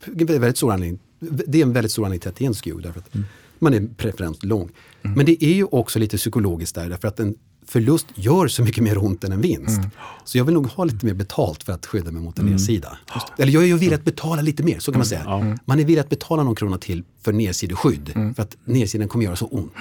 [0.06, 1.00] väldigt stor anledning
[1.48, 2.82] det är en väldigt stor anledning till att det är en skew.
[2.84, 3.26] Därför att mm.
[3.60, 4.70] Man är preferent lång.
[5.02, 5.18] Mm.
[5.18, 8.84] Men det är ju också lite psykologiskt där, därför att en förlust gör så mycket
[8.84, 9.78] mer ont än en vinst.
[9.78, 9.90] Mm.
[10.26, 12.54] Så jag vill nog ha lite mer betalt för att skydda mig mot en mm.
[12.54, 12.98] nedsida.
[13.38, 15.22] Eller jag är ju villig att betala lite mer, så kan man säga.
[15.22, 15.58] Mm.
[15.66, 18.12] Man är villig att betala någon krona till för nedsideskydd.
[18.16, 18.34] Mm.
[18.34, 19.74] För att nedsidan kommer göra så ont.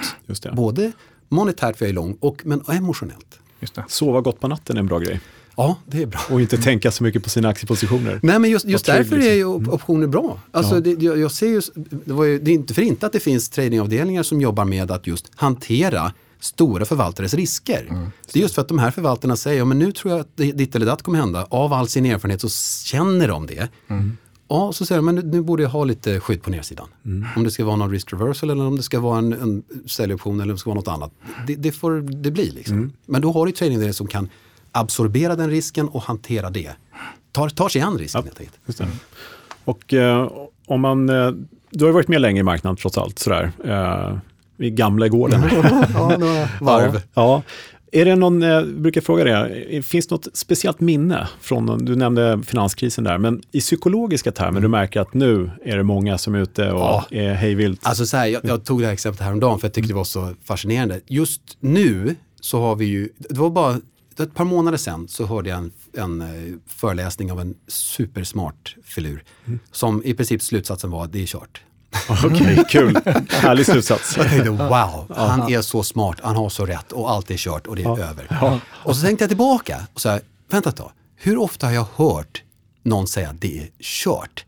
[0.53, 0.91] Både
[1.29, 3.39] monetärt för jag är lång, och, men emotionellt.
[3.87, 5.21] Sova gott på natten är en bra grej.
[5.55, 6.19] Ja, det är bra.
[6.29, 8.19] Och inte tänka så mycket på sina aktiepositioner.
[8.23, 9.73] Nej, men just, just därför är ju liksom.
[9.73, 10.39] optioner bra.
[10.51, 10.81] Alltså, ja.
[10.81, 13.49] det, jag, jag, ser ju, det, ju, det är inte för inte att det finns
[13.49, 17.87] tradingavdelningar som jobbar med att just hantera stora förvaltares risker.
[17.89, 18.07] Mm.
[18.33, 20.37] Det är just för att de här förvaltarna säger, ja, men nu tror jag att
[20.37, 21.47] ditt eller datt kommer hända.
[21.49, 22.49] Av all sin erfarenhet så
[22.85, 23.69] känner de det.
[23.87, 24.17] Mm.
[24.47, 26.87] Ja, så säger de, men nu borde jag ha lite skydd på nedsidan.
[27.05, 27.27] Mm.
[27.35, 30.39] Om det ska vara någon risk reversal eller om det ska vara en, en säljoption
[30.39, 31.11] eller om det ska vara något annat.
[31.47, 32.51] Det, det får det bli.
[32.51, 32.77] Liksom.
[32.77, 32.91] Mm.
[33.05, 34.29] Men då har du tradingavdelningar som kan
[34.73, 36.71] absorbera den risken och hantera det.
[37.31, 38.91] Tar, tar sig an risken ja, helt enkelt.
[39.65, 40.31] Och eh,
[40.65, 41.31] om man, eh,
[41.69, 43.51] du har varit med länge i marknaden trots allt sådär.
[43.65, 44.17] Eh,
[44.57, 45.41] är gamla i gården.
[45.93, 47.01] ja, några varv.
[47.13, 47.41] Ja.
[47.91, 52.41] Är det någon, jag brukar fråga det, finns det något speciellt minne från, du nämnde
[52.45, 54.61] finanskrisen där, men i psykologiska termer, mm.
[54.61, 57.05] du märker att nu är det många som är ute och ja.
[57.09, 57.79] är hejvilt.
[57.83, 60.03] Alltså så här, jag, jag, tog det här exemplet häromdagen för jag tyckte det var
[60.03, 60.99] så fascinerande.
[61.07, 63.79] Just nu så har vi ju, det var bara
[64.19, 69.23] ett par månader sedan så hörde jag en, en uh, föreläsning av en supersmart filur.
[69.45, 69.59] Mm.
[69.71, 71.61] Som i princip slutsatsen var, det är kört.
[72.09, 72.99] Okej, okay, kul.
[73.29, 74.17] Härlig slutsats.
[74.17, 77.67] Jag tänkte, wow, han är så smart, han har så rätt och allt är kört
[77.67, 77.99] och det är ja.
[77.99, 78.27] över.
[78.29, 78.59] Ja.
[78.69, 82.43] Och så tänkte jag tillbaka och sa, vänta ett tag, hur ofta har jag hört
[82.83, 84.45] någon säga att det är kört?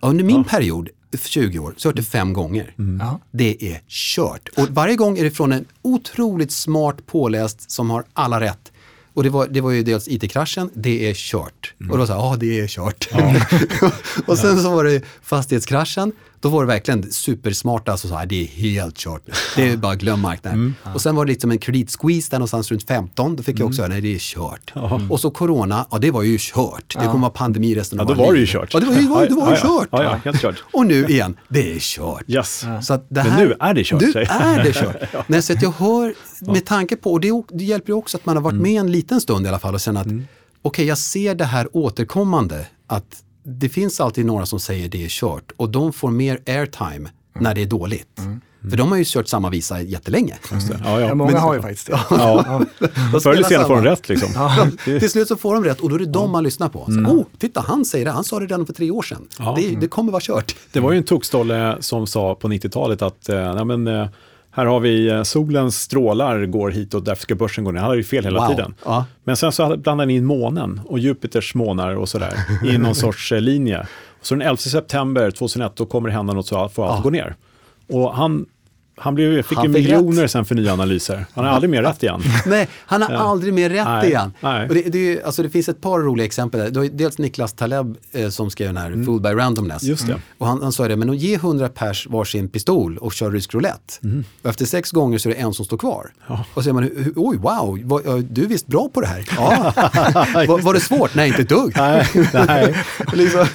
[0.00, 0.44] Under min ja.
[0.44, 0.88] period,
[1.24, 2.74] 20 år, så har jag hört det fem gånger.
[2.78, 3.06] Mm.
[3.30, 4.48] Det är kört.
[4.56, 8.67] Och varje gång är det från en otroligt smart påläst som har alla rätt
[9.18, 11.74] och det var, det var ju dels IT-kraschen, det är kört.
[11.80, 11.92] Mm.
[11.92, 13.08] Och då så här, ja det är kört.
[13.12, 13.34] Ja.
[14.26, 18.42] och sen så var det fastighetskraschen, då var det verkligen supersmarta, alltså så här, det
[18.42, 19.22] är helt kört.
[19.56, 20.58] Det är bara glöm marknaden.
[20.58, 20.94] Mm.
[20.94, 23.82] Och sen var det liksom en kreditsqueeze där någonstans runt 15, då fick jag också
[23.82, 23.90] mm.
[23.90, 24.72] höra, nej det är kört.
[24.76, 25.10] Mm.
[25.10, 26.94] Och så corona, ja det var ju kört.
[26.98, 28.74] Det kommer vara pandemi resten av ja, då var det ju kört.
[28.74, 29.88] Ja, det var ju, det var ju kört.
[29.92, 30.64] Ja, ja, helt kört.
[30.72, 32.24] Och nu igen, det är kört.
[32.26, 32.64] Yes.
[32.82, 34.00] Så att det här, Men nu är det kört.
[34.00, 34.96] Nu är det kört.
[35.26, 38.26] Nej, så att jag hör, med tanke på, och det, det hjälper ju också att
[38.26, 38.62] man har varit mm.
[38.62, 40.18] med en liten stund i alla fall och sen att, mm.
[40.62, 45.04] okej okay, jag ser det här återkommande, att det finns alltid några som säger det
[45.04, 47.10] är kört och de får mer airtime mm.
[47.34, 48.18] när det är dåligt.
[48.18, 48.40] Mm.
[48.70, 50.38] För de har ju kört samma visa jättelänge.
[50.52, 50.64] Mm.
[50.84, 51.14] Ja, ja.
[51.14, 52.00] många Men, har ju faktiskt det.
[52.10, 52.64] Ja.
[53.10, 53.20] Ja.
[53.20, 54.08] Förr eller senare får de rätt.
[54.08, 54.28] Liksom.
[54.34, 54.66] Ja.
[54.84, 56.84] Till slut så får de rätt och då är det de man lyssnar på.
[56.84, 57.06] Så, mm.
[57.06, 59.28] oh, titta, han säger det, han sa det redan för tre år sedan.
[59.56, 60.56] Det, det, kommer vara kört.
[60.72, 64.08] Det var ju en tokstolle som sa på 90-talet att eh, men, eh,
[64.58, 67.80] här har vi eh, solens strålar går hit och därför ska börsen gå ner.
[67.80, 68.48] Han hade ju fel hela wow.
[68.48, 68.74] tiden.
[68.84, 69.04] Ja.
[69.24, 72.34] Men sen så blandade han in månen och Jupiters månar och sådär
[72.64, 73.86] i någon sorts eh, linje.
[74.22, 77.02] Så den 11 september 2001 då kommer det hända något så får allt ja.
[77.02, 77.36] gå ner.
[77.88, 78.46] Och han
[79.00, 80.30] han blev, fick ju miljoner rätt.
[80.30, 81.26] sen för nya analyser.
[81.34, 82.22] Han har aldrig mer rätt igen.
[82.46, 84.08] Nej, han har aldrig mer rätt Nej.
[84.08, 84.32] igen.
[84.40, 84.68] Nej.
[84.68, 86.72] Och det, det, alltså det finns ett par roliga exempel.
[86.72, 86.88] Där.
[86.92, 89.06] Dels Niklas Taleb eh, som skrev den här mm.
[89.06, 89.82] Food by Randomness.
[89.82, 90.20] Just det.
[90.38, 93.54] Och han, han sa det, men att ge 100 pers varsin pistol och köra rysk
[93.54, 93.94] roulette.
[94.04, 94.24] Mm.
[94.42, 96.10] Och efter sex gånger så är det en som står kvar.
[96.26, 96.44] Ja.
[96.54, 99.28] Och så säger man, oj wow, var, du är visst bra på det här.
[99.38, 99.72] Ja.
[100.48, 101.14] var, var, det svårt?
[101.14, 101.72] Nej, inte ett dugg.
[101.76, 102.08] Nej.
[102.32, 102.84] Nej.
[103.12, 103.46] liksom,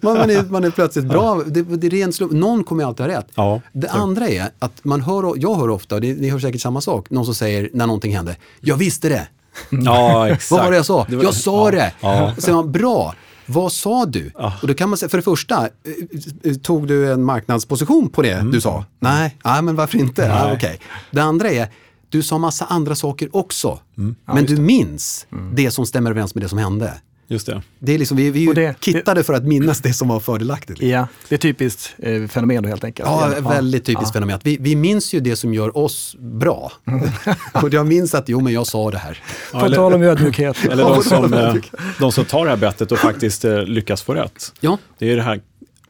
[0.00, 1.42] man, man, är, man är plötsligt bra.
[1.46, 2.32] Det, det är ren slump.
[2.32, 3.26] Någon kommer alltid ha rätt.
[3.34, 3.60] Ja.
[3.72, 7.10] Det andra är att man hör, jag hör ofta, och ni hör säkert samma sak,
[7.10, 9.28] någon som säger när någonting händer, jag visste det.
[9.70, 10.50] Ja, exakt.
[10.50, 11.06] Vad var det jag sa?
[11.08, 11.92] Det var, jag sa ja, det!
[12.00, 12.32] Ja.
[12.36, 13.14] Och säger man, bra,
[13.46, 14.32] vad sa du?
[14.34, 14.52] Ja.
[14.62, 18.22] Och då kan man säga, för det första, eh, eh, tog du en marknadsposition på
[18.22, 18.50] det mm.
[18.50, 18.84] du sa?
[18.98, 20.22] Nej, nej men varför inte?
[20.22, 20.76] Ja, okay.
[21.10, 21.68] Det andra är,
[22.08, 23.78] du sa massa andra saker också.
[23.98, 24.14] Mm.
[24.24, 25.54] men du minns mm.
[25.54, 26.92] det som stämmer överens med det som hände.
[27.28, 27.62] Just det.
[27.78, 30.82] det är liksom, vi, vi är det, kittade för att minnas det som var fördelaktigt.
[30.82, 33.08] Ja, det är typiskt eh, fenomen då helt enkelt.
[33.08, 33.48] Ja, ja.
[33.48, 34.12] väldigt typiskt ja.
[34.12, 34.40] fenomen.
[34.42, 36.72] Vi, vi minns ju det som gör oss bra.
[36.86, 37.08] Mm.
[37.62, 39.22] och jag minns att, jo men jag sa det här.
[39.52, 40.64] Ja, På tal om ödmjukhet.
[40.70, 41.54] Eller de som, eh,
[42.00, 44.52] de som tar det här bettet och faktiskt eh, lyckas få rätt.
[44.60, 44.78] Ja.
[44.98, 45.40] Det är det här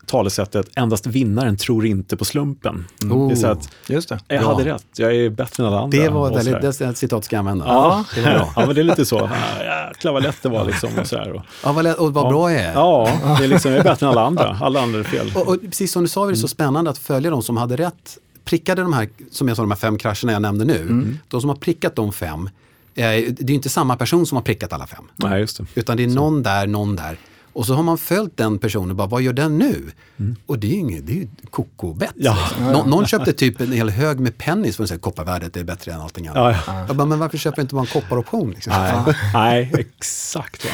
[0.06, 2.84] talesättet endast vinnaren tror inte på slumpen.
[3.02, 3.18] Mm.
[3.18, 4.20] Oh, det är så att, just det.
[4.28, 5.98] Jag hade rätt, jag är bättre än alla andra.
[5.98, 7.64] Det var väldigt, det är ett citat ska jag använda.
[7.66, 8.52] Ja, det var bra.
[8.56, 9.30] ja, men det är lite så.
[9.60, 10.90] Jäklar vad lätt det var liksom.
[11.00, 12.30] Och, så här, och, ja, vad, lätt, och vad ja.
[12.30, 12.72] bra jag är.
[12.72, 14.58] Ja, det är liksom, jag är bättre än alla andra.
[14.60, 15.32] Alla andra är fel.
[15.34, 16.48] Och, och precis som du sa, är det så mm.
[16.48, 18.18] spännande att följa de som hade rätt.
[18.44, 20.80] Prickade de här, som jag sa, de här fem krascherna jag nämnde nu.
[20.80, 21.18] Mm.
[21.28, 22.50] De som har prickat de fem,
[22.94, 25.04] eh, det är inte samma person som har prickat alla fem.
[25.16, 25.64] Nej, just det.
[25.74, 26.14] Utan det är så.
[26.14, 27.18] någon där, någon där.
[27.56, 29.90] Och så har man följt den personen bara, vad gör den nu?
[30.16, 30.36] Mm.
[30.46, 32.12] Och det är ju inget, det är ju kokobett.
[32.14, 32.38] Ja.
[32.60, 35.92] Nå, någon köpte typ en hel hög med pennis för att säga kopparvärdet är bättre
[35.92, 36.56] än allting annat.
[36.66, 36.84] Ja, ja.
[36.86, 38.50] Jag bara, men varför köper inte bara en kopparoption?
[38.50, 38.72] Liksom?
[38.72, 40.64] Nej, Nej, exakt.
[40.64, 40.70] Ja.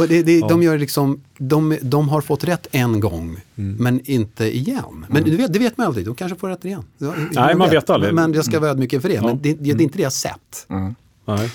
[0.00, 3.76] Och det, det, de, gör liksom, de, de har fått rätt en gång, mm.
[3.76, 5.06] men inte igen.
[5.08, 5.30] Men mm.
[5.30, 6.84] det, vet, det vet man aldrig, de kanske får rätt igen.
[7.30, 8.14] Nej, man vet aldrig.
[8.14, 9.20] Men jag ska vara ödmjuk inför det.
[9.20, 10.66] Men det, det, är inte det jag sett.
[10.68, 10.94] Mm.
[11.24, 11.50] Nej.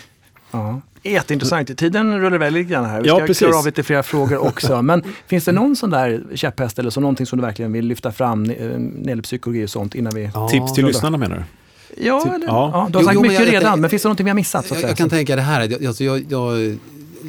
[0.51, 0.81] Ja.
[1.11, 1.77] Jätteintressant.
[1.77, 3.01] Tiden rullar iväg lite grann här.
[3.01, 4.81] Vi ska ja, klara av lite fler frågor också.
[4.81, 8.11] Men finns det någon sån där käpphäst eller så någonting som du verkligen vill lyfta
[8.11, 8.55] fram när
[9.03, 10.29] det gäller psykologi och sånt innan vi...
[10.33, 11.43] Ja, Tips till lyssnarna menar du?
[11.97, 12.71] Ja, Typ, eller, ja.
[12.73, 12.87] ja.
[12.91, 14.71] du har sagt jo, mycket jag, redan, jag, men finns det någonting vi har missat?
[14.71, 16.77] jag, jag kan tänka det här, alltså, jag, jag,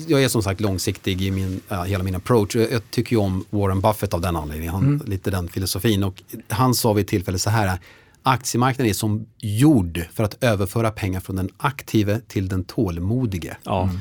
[0.07, 2.57] jag är som sagt långsiktig i min, uh, hela min approach.
[2.57, 5.03] Jag, jag, tycker ju om Warren Buffett av den anledningen, han, mm.
[5.07, 6.05] lite den filosofin.
[6.05, 7.79] Och han sa vid ett tillfälle så här,
[8.27, 13.57] aktiemarknaden är som gjord för att överföra pengar från den aktive till den tålmodige.
[13.62, 13.83] Ja.
[13.83, 13.97] Mm.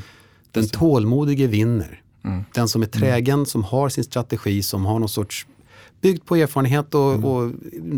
[0.52, 2.02] Den tålmodige vinner.
[2.24, 2.44] Mm.
[2.54, 5.48] Den som är trägen, som har sin strategi, som har någon sorts
[6.02, 7.26] byggt på erfarenhet och, mm.
[7.26, 7.52] och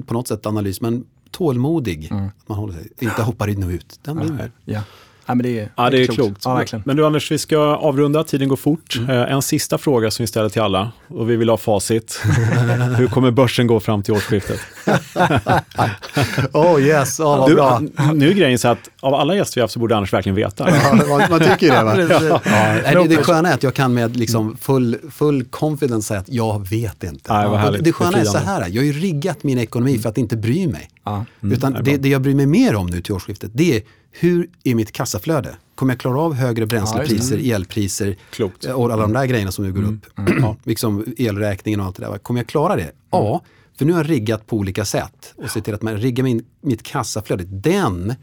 [0.07, 2.11] på något sätt analys, men tålmodig.
[2.11, 2.29] Mm.
[2.45, 3.99] Man håller sig, inte hoppar in och ut.
[4.03, 4.51] Den vinner.
[4.65, 4.81] Ja.
[5.27, 6.41] Ja, men det är, ja, det är klokt.
[6.41, 6.71] klokt.
[6.71, 8.95] Ja, men du Anders, vi ska avrunda, tiden går fort.
[8.97, 9.09] Mm.
[9.09, 12.21] Eh, en sista fråga som vi ställer till alla och vi vill ha facit.
[12.97, 14.59] Hur kommer börsen gå fram till årsskiftet?
[16.53, 17.81] oh yes, oh, vad du, bra.
[18.13, 20.69] Nu är grejen så att av alla gäster vi haft så borde Anders verkligen veta.
[20.69, 21.83] ja, man, man tycker det.
[21.83, 21.97] Va?
[22.09, 22.41] ja.
[22.85, 23.01] Ja.
[23.03, 26.67] Det, det sköna är att jag kan med liksom full, full confidence säga att jag
[26.67, 27.33] vet inte.
[27.33, 30.17] Ja, det, det sköna är så här, jag har ju riggat min ekonomi för att
[30.17, 30.89] inte bry mig.
[31.05, 31.53] Mm.
[31.55, 33.81] Utan det, det jag bryr mig mer om nu till årsskiftet, det är
[34.19, 35.55] hur är mitt kassaflöde?
[35.75, 38.65] Kommer jag klara av högre bränslepriser, ja, elpriser Klokt.
[38.65, 39.95] och alla de där grejerna som nu går mm.
[39.95, 40.19] upp?
[40.19, 40.37] Mm.
[40.41, 42.17] Ja, liksom elräkningen och allt det där.
[42.17, 42.91] Kommer jag klara det?
[43.11, 43.41] Ja,
[43.77, 46.45] för nu har jag riggat på olika sätt och sett till att man riggar min,
[46.61, 47.43] mitt kassaflöde.
[47.43, 48.13] Den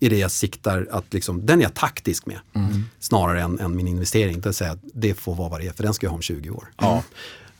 [0.00, 2.38] är det jag siktar att liksom, den är jag taktisk med.
[2.54, 2.84] Mm.
[2.98, 4.40] Snarare än, än, min investering.
[4.40, 6.16] Det vill säga att det får vara vad det är, för den ska jag ha
[6.16, 6.72] om 20 år.
[6.76, 7.02] Ja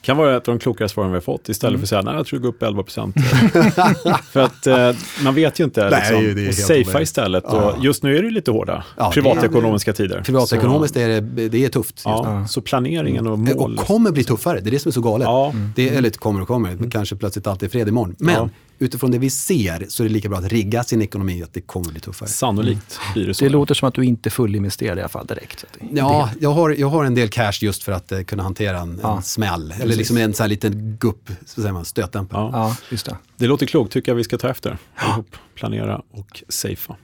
[0.04, 1.80] kan vara ett av de klokare svaren vi har fått istället mm.
[1.80, 3.16] för att säga nej jag tror det går upp 11 procent.
[4.30, 4.90] för att eh,
[5.24, 5.90] man vet ju inte.
[5.90, 7.44] Nej, liksom, och safea istället.
[7.46, 7.72] Ja.
[7.72, 10.22] Och just nu är det lite hårda ja, privatekonomiska tider.
[10.22, 12.02] Privatekonomiskt är det, det är tufft.
[12.04, 13.78] Ja, så planeringen och mål.
[13.78, 15.26] Och kommer bli tuffare, det är det som är så galet.
[15.26, 15.52] Ja.
[15.74, 16.90] Det, eller kommer och kommer, mm.
[16.90, 18.16] kanske plötsligt alltid är fred imorgon.
[18.18, 18.50] Men
[18.84, 21.60] utifrån det vi ser så är det lika bra att rigga sin ekonomi att det
[21.60, 22.28] kommer bli tuffare.
[22.28, 23.12] Sannolikt mm.
[23.14, 23.44] blir det så.
[23.44, 25.64] Det låter som att du inte fullinvesterar i alla fall direkt.
[25.92, 29.00] ja, jag har, jag har en del cash just för att uh, kunna hantera en,
[29.02, 29.16] ja.
[29.16, 29.74] en smäll.
[29.80, 32.40] Eller liksom en sån här liten gupp, så säger man, stötdämpare.
[32.40, 32.50] Ja.
[32.52, 33.16] ja, just det.
[33.36, 34.78] det låter klokt, tycker jag vi ska ta efter.
[35.02, 36.96] Ihop, planera och safea.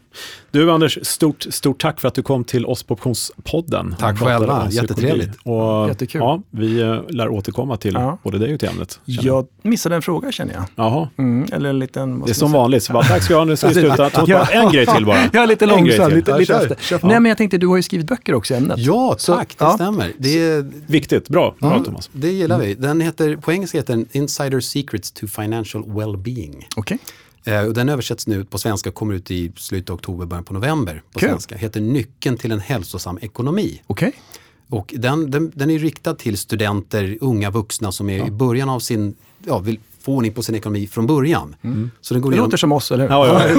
[0.51, 3.97] Du Anders, stort, stort tack för att du kom till oss på Optionspodden.
[3.99, 5.31] Tack själva, jättetrevligt.
[5.43, 6.21] Och, Jättekul.
[6.21, 8.19] Ja, vi eh, lär återkomma till ja.
[8.23, 9.01] både dig och till ämnet.
[9.05, 10.65] Jag missade en fråga känner jag.
[10.75, 11.09] Jaha.
[11.19, 13.57] Mm, eller en liten, det är som vanligt, så bara, tack ska du ha, nu
[13.57, 14.11] ska vi sluta.
[14.27, 14.47] Ja.
[14.51, 15.19] En grej till bara.
[15.33, 17.77] Jag är lite långsam, lite, lite ja, kör, kör Nej men jag tänkte, du har
[17.77, 18.79] ju skrivit böcker också i ämnet.
[18.79, 20.13] Ja, tack, så, det stämmer.
[20.19, 22.11] Det är, Viktigt, bra, bra mm, Thomas.
[22.13, 22.75] Det gillar vi.
[22.75, 26.67] Den heter, på engelska heter den Insider Secrets to Financial Wellbeing.
[26.77, 26.95] Okej.
[26.95, 26.99] Okay.
[27.51, 30.45] Eh, och den översätts nu på svenska och kommer ut i slutet av oktober, början
[30.45, 31.03] på november.
[31.13, 31.29] på cool.
[31.29, 31.57] svenska.
[31.57, 33.83] Heter Nyckeln till en hälsosam ekonomi.
[33.87, 34.13] Okay.
[34.69, 38.27] Och den, den, den, är riktad till studenter, unga vuxna som är ja.
[38.27, 39.15] i början av sin,
[39.47, 41.57] ja, vill få ordning på sin ekonomi från början.
[41.63, 41.91] Mm.
[42.01, 42.47] Så det går det igenom...
[42.47, 43.15] låter som oss, eller hur?
[43.15, 43.57] Ja, ja.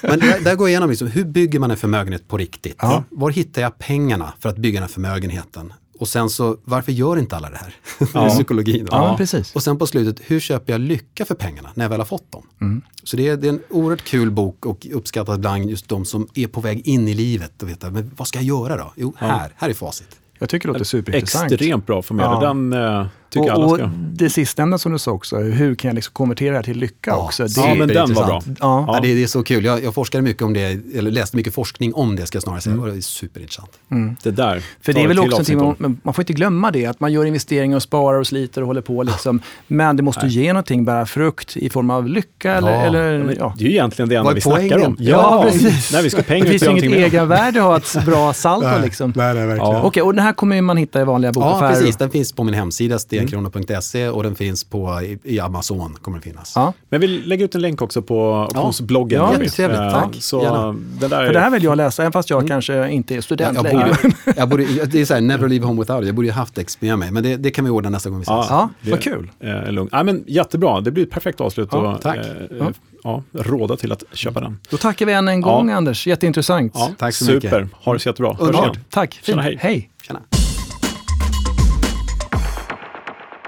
[0.00, 2.76] Men där, där går jag igenom liksom, hur bygger man en förmögenhet på riktigt?
[3.08, 5.72] Var hittar jag pengarna för att bygga den här förmögenheten?
[5.98, 7.74] Och sen så, varför gör inte alla det här?
[8.14, 8.28] Ja.
[8.28, 8.88] psykologin.
[8.90, 9.54] Ja, precis.
[9.54, 12.32] Och sen på slutet, hur köper jag lycka för pengarna när jag väl har fått
[12.32, 12.46] dem?
[12.60, 12.82] Mm.
[13.02, 16.28] Så det är, det är, en oerhört kul bok och uppskattat bland just de som
[16.34, 18.92] är på väg in i livet och vet, men vad ska jag göra då?
[18.96, 20.16] Jo, här, här är facit.
[20.38, 21.52] Jag tycker det låter superintressant.
[21.52, 22.42] Extremt bra förmedlad.
[22.42, 22.48] Ja.
[22.48, 23.84] Den eh, tycker och, alla ska...
[23.84, 26.78] Och det sistnämnda som du sa också, hur kan jag liksom konvertera det här till
[26.78, 27.16] lycka ja.
[27.16, 27.42] också?
[27.42, 28.42] Det ja, men den var bra.
[28.46, 28.84] Ja.
[28.88, 29.64] ja det, det, är så kul.
[29.64, 32.60] Jag, jag forskade mycket om det, eller läste mycket forskning om det ska jag snarare
[32.60, 32.90] säga, mm.
[32.90, 33.70] det är superintressant.
[33.90, 34.16] Mm.
[34.22, 34.62] Det där.
[34.80, 37.24] För det är väl också någonting, man, man får inte glömma det, att man gör
[37.24, 39.40] investeringar och sparar och sliter och håller på liksom.
[39.66, 40.34] Men det måste Nej.
[40.34, 42.86] ge någonting, bära frukt i form av lycka eller...
[42.86, 43.54] eller ja.
[43.58, 44.68] Det är ju egentligen det enda vi poängen?
[44.68, 44.96] snackar om.
[44.98, 45.92] Ja, precis.
[45.92, 49.12] Nej, vi ska pengar det finns inget egenvärde att ha ett bra saldo liksom.
[49.16, 49.72] Nej, nej, verkligen.
[49.72, 49.82] Ja.
[49.82, 51.70] Okej, och den här kommer man hitta i vanliga bokaffärer?
[51.70, 51.96] Ja, precis.
[51.96, 52.98] Den finns på min hemsida,
[53.28, 55.94] stenkronor.se och den finns på, i, i Amazon.
[55.94, 56.52] kommer den finnas.
[56.56, 56.72] Ja.
[56.88, 59.20] Men vi lägger ut en länk också på optionsbloggen.
[59.20, 59.78] Ja, jättetrevligt.
[59.78, 60.16] Tack.
[60.20, 62.48] Så det där För det här vill jag läsa, även fast jag mm.
[62.48, 63.96] kanske inte är student jag, jag längre.
[64.02, 66.06] Borde, jag borde, det är så här, never leave home without it.
[66.06, 68.18] Jag borde ju haft X med mig, men det, det kan vi ordna nästa gång
[68.18, 68.46] vi ses.
[68.50, 69.30] Ja, ja vad kul.
[69.40, 69.50] Eh.
[69.92, 71.68] Ja, men jättebra, det blir ett perfekt avslut.
[71.72, 72.16] Ja, och, tack.
[72.16, 72.68] Eh,
[73.02, 74.58] ja, råda till att köpa den.
[74.70, 76.72] Då tackar vi än en gång Anders, jätteintressant.
[76.74, 77.34] Ja, tack så Super.
[77.34, 77.50] mycket.
[77.50, 78.36] Super, ha det så jättebra.
[78.38, 78.78] Underbart.
[78.90, 79.26] Tack, fint.
[79.26, 79.58] Tjena, hej.
[79.60, 79.90] hej.
[80.02, 80.20] Tjena.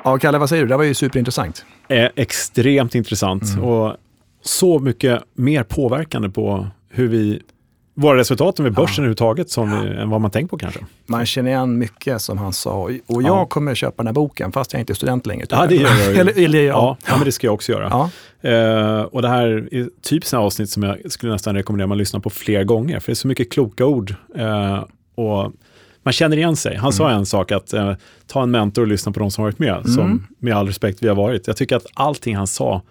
[0.04, 0.68] Ja, Kalle, vad säger du?
[0.68, 1.64] Det var ju superintressant.
[1.88, 3.64] Eh, extremt intressant mm.
[3.64, 3.96] och
[4.42, 7.42] så mycket mer påverkande på hur vi
[7.94, 8.98] våra resultat med börsen ja.
[8.98, 10.02] överhuvudtaget som ja.
[10.02, 10.80] än vad man tänkt på kanske.
[11.06, 12.72] Man känner igen mycket som han sa
[13.06, 13.46] och jag ja.
[13.46, 15.46] kommer köpa den här boken fast jag inte är student längre.
[15.50, 16.96] Ja, det gör jag eller, eller, ja.
[17.06, 18.10] Ja, men det ska jag också göra.
[18.44, 22.20] Uh, och det här är typ sådana avsnitt som jag skulle nästan rekommendera man lyssnar
[22.20, 24.14] på fler gånger för det är så mycket kloka ord.
[24.38, 24.84] Uh,
[25.14, 25.52] och
[26.04, 26.76] man känner igen sig.
[26.76, 26.92] Han mm.
[26.92, 27.92] sa en sak att uh,
[28.26, 29.92] ta en mentor och lyssna på de som varit med, mm.
[29.92, 31.46] som med all respekt vi har varit.
[31.46, 32.82] Jag tycker att allting han sa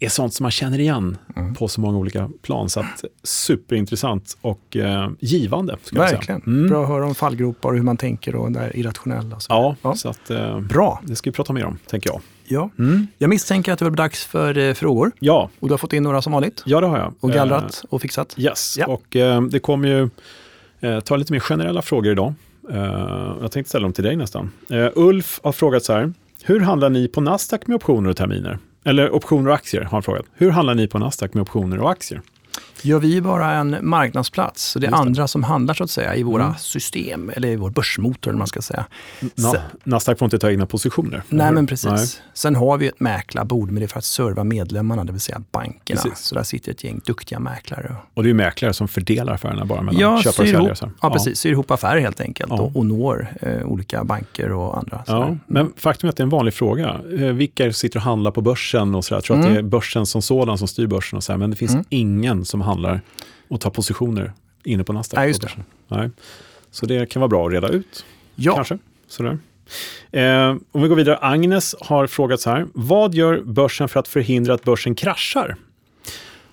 [0.00, 1.54] är sånt som man känner igen mm.
[1.54, 2.68] på så många olika plan.
[2.68, 5.76] Så att, superintressant och eh, givande.
[5.92, 6.42] Verkligen.
[6.46, 6.68] Mm.
[6.68, 9.40] Bra att höra om fallgropar och hur man tänker och det irrationella.
[9.40, 9.52] Så.
[9.52, 11.00] Ja, ja, så att, eh, Bra.
[11.04, 12.20] det ska vi prata mer om, tänker jag.
[12.44, 12.70] Ja.
[12.78, 13.06] Mm.
[13.18, 15.12] Jag misstänker att det var dags för eh, frågor.
[15.18, 15.50] Ja.
[15.60, 16.62] Och du har fått in några som vanligt.
[16.66, 17.14] Ja, det har jag.
[17.20, 18.34] Och gallrat och fixat.
[18.38, 18.86] Yes, ja.
[18.86, 20.10] och eh, det kommer ju
[20.80, 22.34] eh, ta lite mer generella frågor idag.
[22.70, 24.50] Eh, jag tänkte ställa dem till dig nästan.
[24.70, 26.12] Eh, Ulf har frågat så här.
[26.44, 28.58] Hur handlar ni på Nasdaq med optioner och terminer?
[28.84, 30.26] Eller optioner och aktier har han frågat.
[30.34, 32.20] Hur handlar ni på Nasdaq med optioner och aktier?
[32.82, 34.64] Ja, vi är bara en marknadsplats.
[34.64, 36.56] Så det är andra som handlar så att säga i våra mm.
[36.58, 38.84] system, eller i vår börsmotor man ska säga.
[39.34, 39.54] Na,
[39.84, 41.22] Nasdaq får inte ta egna positioner?
[41.28, 41.90] Nej, men precis.
[41.90, 42.06] Nej.
[42.34, 45.42] Sen har vi ett mäklarbord, men det är för att serva medlemmarna, det vill säga
[45.52, 46.00] bankerna.
[46.02, 46.18] Precis.
[46.18, 47.96] Så där sitter ett gäng duktiga mäklare.
[48.14, 50.76] Och det är mäklare som fördelar affärerna bara mellan ja, köpare och säljare?
[50.80, 51.38] Ja, ja, precis.
[51.38, 52.62] Syr ihop affärer helt enkelt ja.
[52.62, 55.02] och, och når eh, olika banker och andra.
[55.06, 57.00] Ja, men faktum är att det är en vanlig fråga.
[57.18, 59.16] Eh, vilka sitter och handlar på börsen och så där?
[59.16, 59.48] Jag tror mm.
[59.48, 61.72] att det är börsen som sådan som styr börsen och så här, men det finns
[61.72, 61.84] mm.
[61.88, 63.00] ingen som handlar
[63.48, 64.32] och tar positioner
[64.64, 65.18] inne på Nasdaq.
[65.18, 65.50] Nej, just det.
[65.88, 66.10] Nej.
[66.70, 68.04] Så det kan vara bra att reda ut.
[68.34, 68.54] Ja.
[68.54, 68.78] Kanske.
[69.08, 69.38] Sådär.
[70.10, 71.18] Eh, om vi går vidare.
[71.20, 72.66] Agnes har frågat så här.
[72.74, 75.56] Vad gör börsen för att förhindra att börsen kraschar?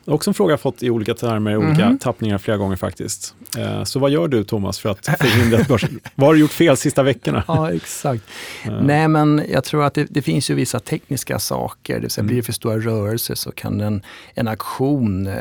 [0.06, 1.70] Det är också en fråga jag fått i olika termer, mm -hmm.
[1.70, 1.98] olika mhm.
[1.98, 3.36] tappningar flera gånger faktiskt.
[3.58, 6.00] Eh, så vad gör du Thomas för att förhindra att börsen...
[6.16, 7.44] vad har du gjort fel sista veckorna?
[7.48, 8.24] Ja, exakt.
[8.68, 8.82] Uh.
[8.84, 11.94] Nej, men jag tror att det, det, finns ju vissa tekniska saker.
[11.94, 12.28] Det vill säga, mm.
[12.28, 14.02] Blir det för stora rörelser så kan en,
[14.34, 15.34] en aktion eh,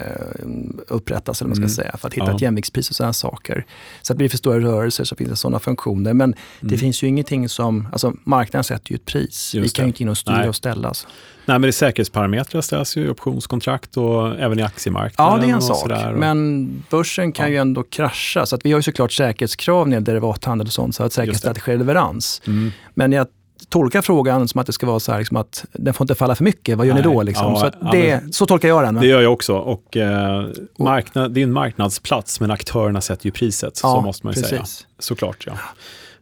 [0.89, 1.69] upprättas, eller man ska mm.
[1.69, 2.35] säga, för att hitta ja.
[2.35, 3.67] ett jämviktspris och sådana saker.
[4.03, 6.13] Så att blir det för stora rörelser så finns det sådana funktioner.
[6.13, 6.39] Men mm.
[6.61, 7.89] det finns ju ingenting som...
[7.93, 9.55] Alltså marknaden sätter ju ett pris.
[9.55, 10.49] Just Vi kan ju inte in och styra Nej.
[10.49, 10.89] och ställa.
[10.89, 11.07] Alltså.
[11.47, 15.41] Nej, men det är säkerhetsparametrar ställs ju i optionskontrakt och även i aktiemarknaden.
[15.41, 15.85] Ja, det är en sak.
[15.85, 16.19] Och...
[16.19, 17.53] Men börsen kan ja.
[17.53, 18.47] ju ändå krascha.
[18.47, 21.13] Så att vi har ju såklart säkerhetskrav när det gäller derivathandel och sånt, så att
[21.13, 22.43] säkerställa sker leverans.
[22.47, 22.73] Mm.
[22.95, 23.27] Men jag
[23.69, 26.35] tolkar frågan som att det ska vara så här, liksom att den får inte falla
[26.35, 26.79] för mycket.
[26.79, 27.23] Vad gör Nej, ni då?
[27.23, 27.53] Liksom?
[27.53, 28.95] Ja, så, det, ja, men, så tolkar jag den.
[28.95, 29.57] Det gör jag också.
[29.57, 30.47] Och, eh,
[30.79, 33.77] marknad, det är en marknadsplats, men aktörerna sätter ju priset.
[33.77, 34.51] så måste man ju precis.
[34.51, 34.89] säga.
[34.99, 35.53] Såklart, ja.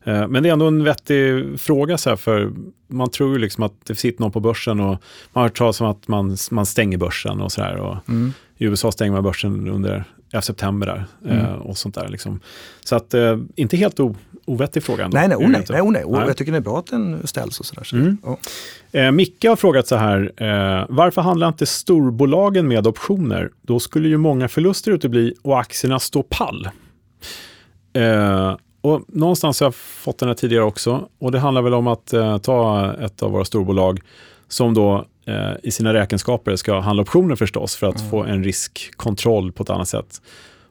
[0.05, 2.53] Eh, men det är ändå en vettig fråga, så här, för
[2.89, 4.99] man tror ju liksom att det sitter någon på börsen och man
[5.33, 8.01] har hört talas om att man, man stänger börsen och sådär.
[8.09, 8.33] Mm.
[8.57, 10.05] I USA stänger man börsen under
[10.41, 11.45] september där, mm.
[11.45, 12.09] Eh, och sånt där.
[12.09, 12.41] Liksom.
[12.85, 15.05] Så att, eh, inte helt o, ovettig fråga.
[15.05, 15.19] Ändå.
[15.19, 16.27] Nej, nej, oh, nej, nej, oh, nej.
[16.27, 17.85] jag tycker det är bra att den ställs och sådär.
[17.85, 17.97] Så.
[17.97, 18.19] Mm.
[18.25, 18.39] Ja.
[18.93, 23.51] Eh, Micke har frågat så här, eh, varför handlar inte storbolagen med optioner?
[23.63, 26.69] Då skulle ju många förluster utebli och aktierna stå pall.
[27.93, 31.09] Eh, och någonstans har jag fått den här tidigare också.
[31.19, 34.01] Och det handlar väl om att eh, ta ett av våra storbolag
[34.49, 38.11] som då eh, i sina räkenskaper ska handla optioner förstås för att mm.
[38.11, 40.23] få en riskkontroll på ett annat sätt.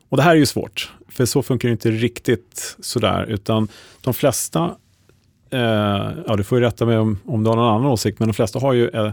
[0.09, 3.68] Och det här är ju svårt, för så funkar det inte riktigt sådär, utan
[4.01, 4.72] de flesta
[5.49, 8.28] eh, ja du får ju rätta mig om, om du har någon annan åsikt, men
[8.28, 9.12] de flesta har ju eh,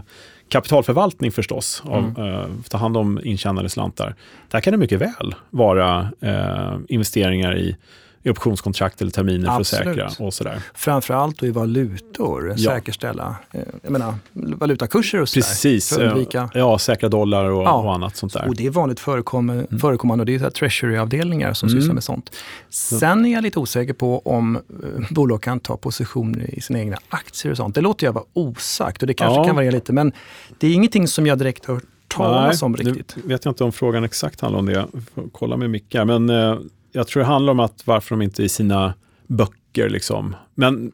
[0.49, 2.33] kapitalförvaltning förstås, av, mm.
[2.33, 4.15] eh, ta hand om intjänade slantar.
[4.47, 7.75] Där kan det mycket väl vara eh, investeringar i
[8.23, 9.83] i optionskontrakt eller terminer Absolut.
[9.83, 10.61] för att säkra och sådär.
[10.73, 12.71] Framförallt i valutor, ja.
[12.71, 15.41] säkerställa eh, jag menar, valutakurser och sådär.
[15.41, 16.49] Precis, undvika...
[16.53, 17.73] ja, säkra dollar och, ja.
[17.73, 18.47] och, annat sånt där.
[18.47, 19.79] Och det är vanligt förekommande, mm.
[19.79, 21.81] förekommande och det är treasury-avdelningar som mm.
[21.81, 22.31] sysslar med sånt.
[22.69, 24.61] Sen är jag lite osäker på om eh,
[25.09, 27.75] bolag kan ta positioner i sina egna aktier och sånt.
[27.75, 29.45] Det låter jag vara osagt och det kanske ja.
[29.45, 30.11] kan variera lite men
[30.57, 33.15] det är ingenting som jag direkt har hört talas om riktigt.
[33.15, 34.87] Nu vet jag inte om frågan exakt handlar om det.
[35.15, 35.93] Får kolla med Micke.
[35.93, 36.57] Men eh,
[36.91, 38.93] jag tror det handlar om att varför de inte i sina
[39.27, 40.35] böcker, liksom.
[40.55, 40.91] men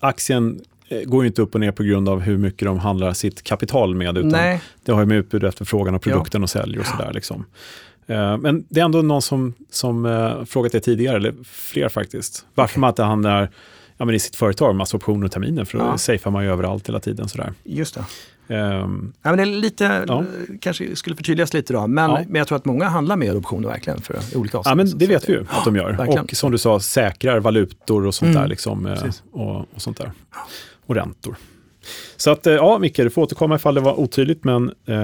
[0.00, 3.12] aktien eh, går ju inte upp och ner på grund av hur mycket de handlar
[3.12, 4.60] sitt kapital med, utan Nej.
[4.84, 6.42] det har ju med utbud och efterfrågan och produkten ja.
[6.42, 7.12] och säljer och sådär.
[7.12, 7.44] Liksom.
[8.06, 12.46] Eh, men det är ändå någon som, som uh, frågat det tidigare, eller fler faktiskt.
[12.54, 13.50] Varför man inte handlar
[13.96, 15.98] ja, men i sitt företag, massa optioner och terminer, för då ja.
[15.98, 17.28] safear man ju överallt hela tiden.
[17.28, 17.52] Sådär.
[17.64, 18.04] Just det.
[18.46, 20.24] Um, ja, men det är lite, ja.
[20.60, 22.22] kanske skulle förtydligas lite då, men, ja.
[22.26, 24.60] men jag tror att många handlar med optioner verkligen för olika.
[24.64, 25.92] Ja, men det vet vi ju att de gör.
[25.92, 26.24] Verkligen.
[26.24, 28.42] Och som du sa, säkrar valutor och sånt mm.
[28.42, 28.48] där.
[28.48, 30.12] Liksom, eh, och, och, sånt där.
[30.86, 31.36] Och räntor.
[32.16, 34.94] Så att, eh, ja, Micke, du får återkomma ifall det var otydligt, men uh,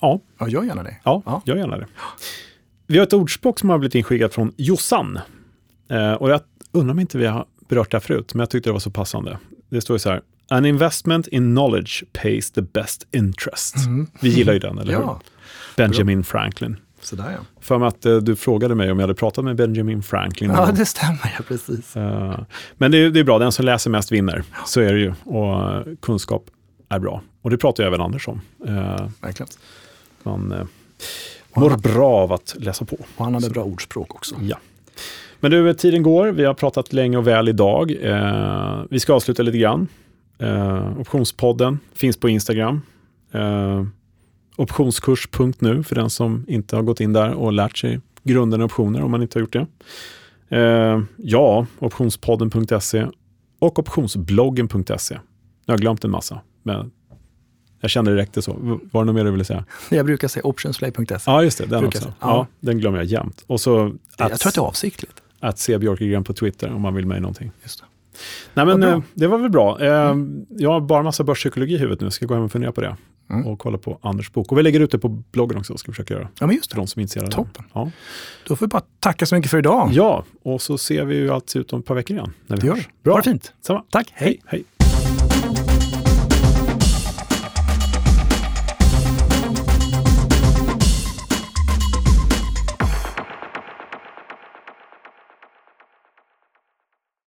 [0.00, 0.20] ja.
[0.38, 0.96] Ja, gör gärna det.
[1.04, 1.86] Ja, ja, gör gärna det.
[2.86, 5.18] Vi har ett ordspråk som har blivit inskickat från Jossan.
[5.92, 6.40] Uh, och jag
[6.72, 8.90] undrar om inte vi har berört det här förut, men jag tyckte det var så
[8.90, 9.38] passande.
[9.68, 10.20] Det står ju så här,
[10.52, 13.76] An investment in knowledge pays the best interest.
[13.76, 14.06] Mm.
[14.20, 15.08] Vi gillar ju den, eller hur?
[15.76, 16.76] Benjamin Franklin.
[17.00, 17.38] Sådär ja.
[17.60, 20.50] För att uh, du frågade mig om jag hade pratat med Benjamin Franklin.
[20.50, 21.96] Ja, det stämmer ja, precis.
[21.96, 22.40] Uh,
[22.76, 24.42] men det är, det är bra, den som läser mest vinner.
[24.52, 24.58] Ja.
[24.66, 25.14] Så är det ju.
[25.24, 26.44] Och uh, kunskap
[26.88, 27.22] är bra.
[27.42, 28.40] Och det pratar ju även Anders om.
[29.20, 29.48] Verkligen.
[30.22, 30.68] Man
[31.56, 32.96] mår bra av att läsa på.
[33.16, 33.52] Och han hade Så.
[33.52, 34.34] bra ordspråk också.
[34.42, 34.58] Ja.
[35.40, 36.28] Men du, tiden går.
[36.28, 37.96] Vi har pratat länge och väl idag.
[38.90, 39.88] vi ska avsluta lite grann.
[40.42, 42.82] Uh, optionspodden finns på Instagram.
[43.34, 43.86] Uh,
[44.56, 49.10] optionskurs.nu för den som inte har gått in där och lärt sig grunden optioner om
[49.10, 49.66] man inte har gjort det.
[50.56, 53.06] Uh, ja, optionspodden.se
[53.58, 55.18] och optionsbloggen.se.
[55.66, 56.90] Jag har glömt en massa, men
[57.80, 58.80] jag kände det räckte så.
[58.92, 59.64] Var det något mer du ville säga?
[59.90, 61.16] Jag brukar säga optionsplay.se.
[61.26, 61.66] Ja, just det.
[61.66, 62.04] Den också.
[62.04, 62.14] Ja.
[62.20, 62.46] ja.
[62.60, 63.44] den glömmer jag jämt.
[63.46, 65.22] Och så jag tror att det är avsiktligt.
[65.40, 67.50] Att se Björkegren på Twitter om man vill mig någonting.
[67.62, 67.86] Just det.
[68.54, 69.80] Nej men eh, det var väl bra.
[69.80, 70.46] Eh, mm.
[70.48, 72.96] Jag har bara massa börspsykologi i huvudet nu, ska gå hem och fundera på det.
[73.30, 73.46] Mm.
[73.46, 74.52] Och kolla på Anders bok.
[74.52, 76.28] Och vi lägger ut det på bloggen också, ska vi försöka göra.
[76.40, 76.74] Ja men just det.
[76.74, 77.32] För de som är intresserade.
[77.32, 77.64] Toppen.
[77.72, 77.90] Ja.
[78.46, 79.90] Då får vi bara tacka så mycket för idag.
[79.92, 82.32] Ja, och så ser vi ju allt ut om ett par veckor igen.
[82.46, 82.86] När vi det gör vi.
[83.02, 83.12] Bra.
[83.12, 83.52] Ha det fint.
[83.60, 83.84] Samma.
[83.90, 84.40] Tack, hej.
[84.46, 84.64] hej.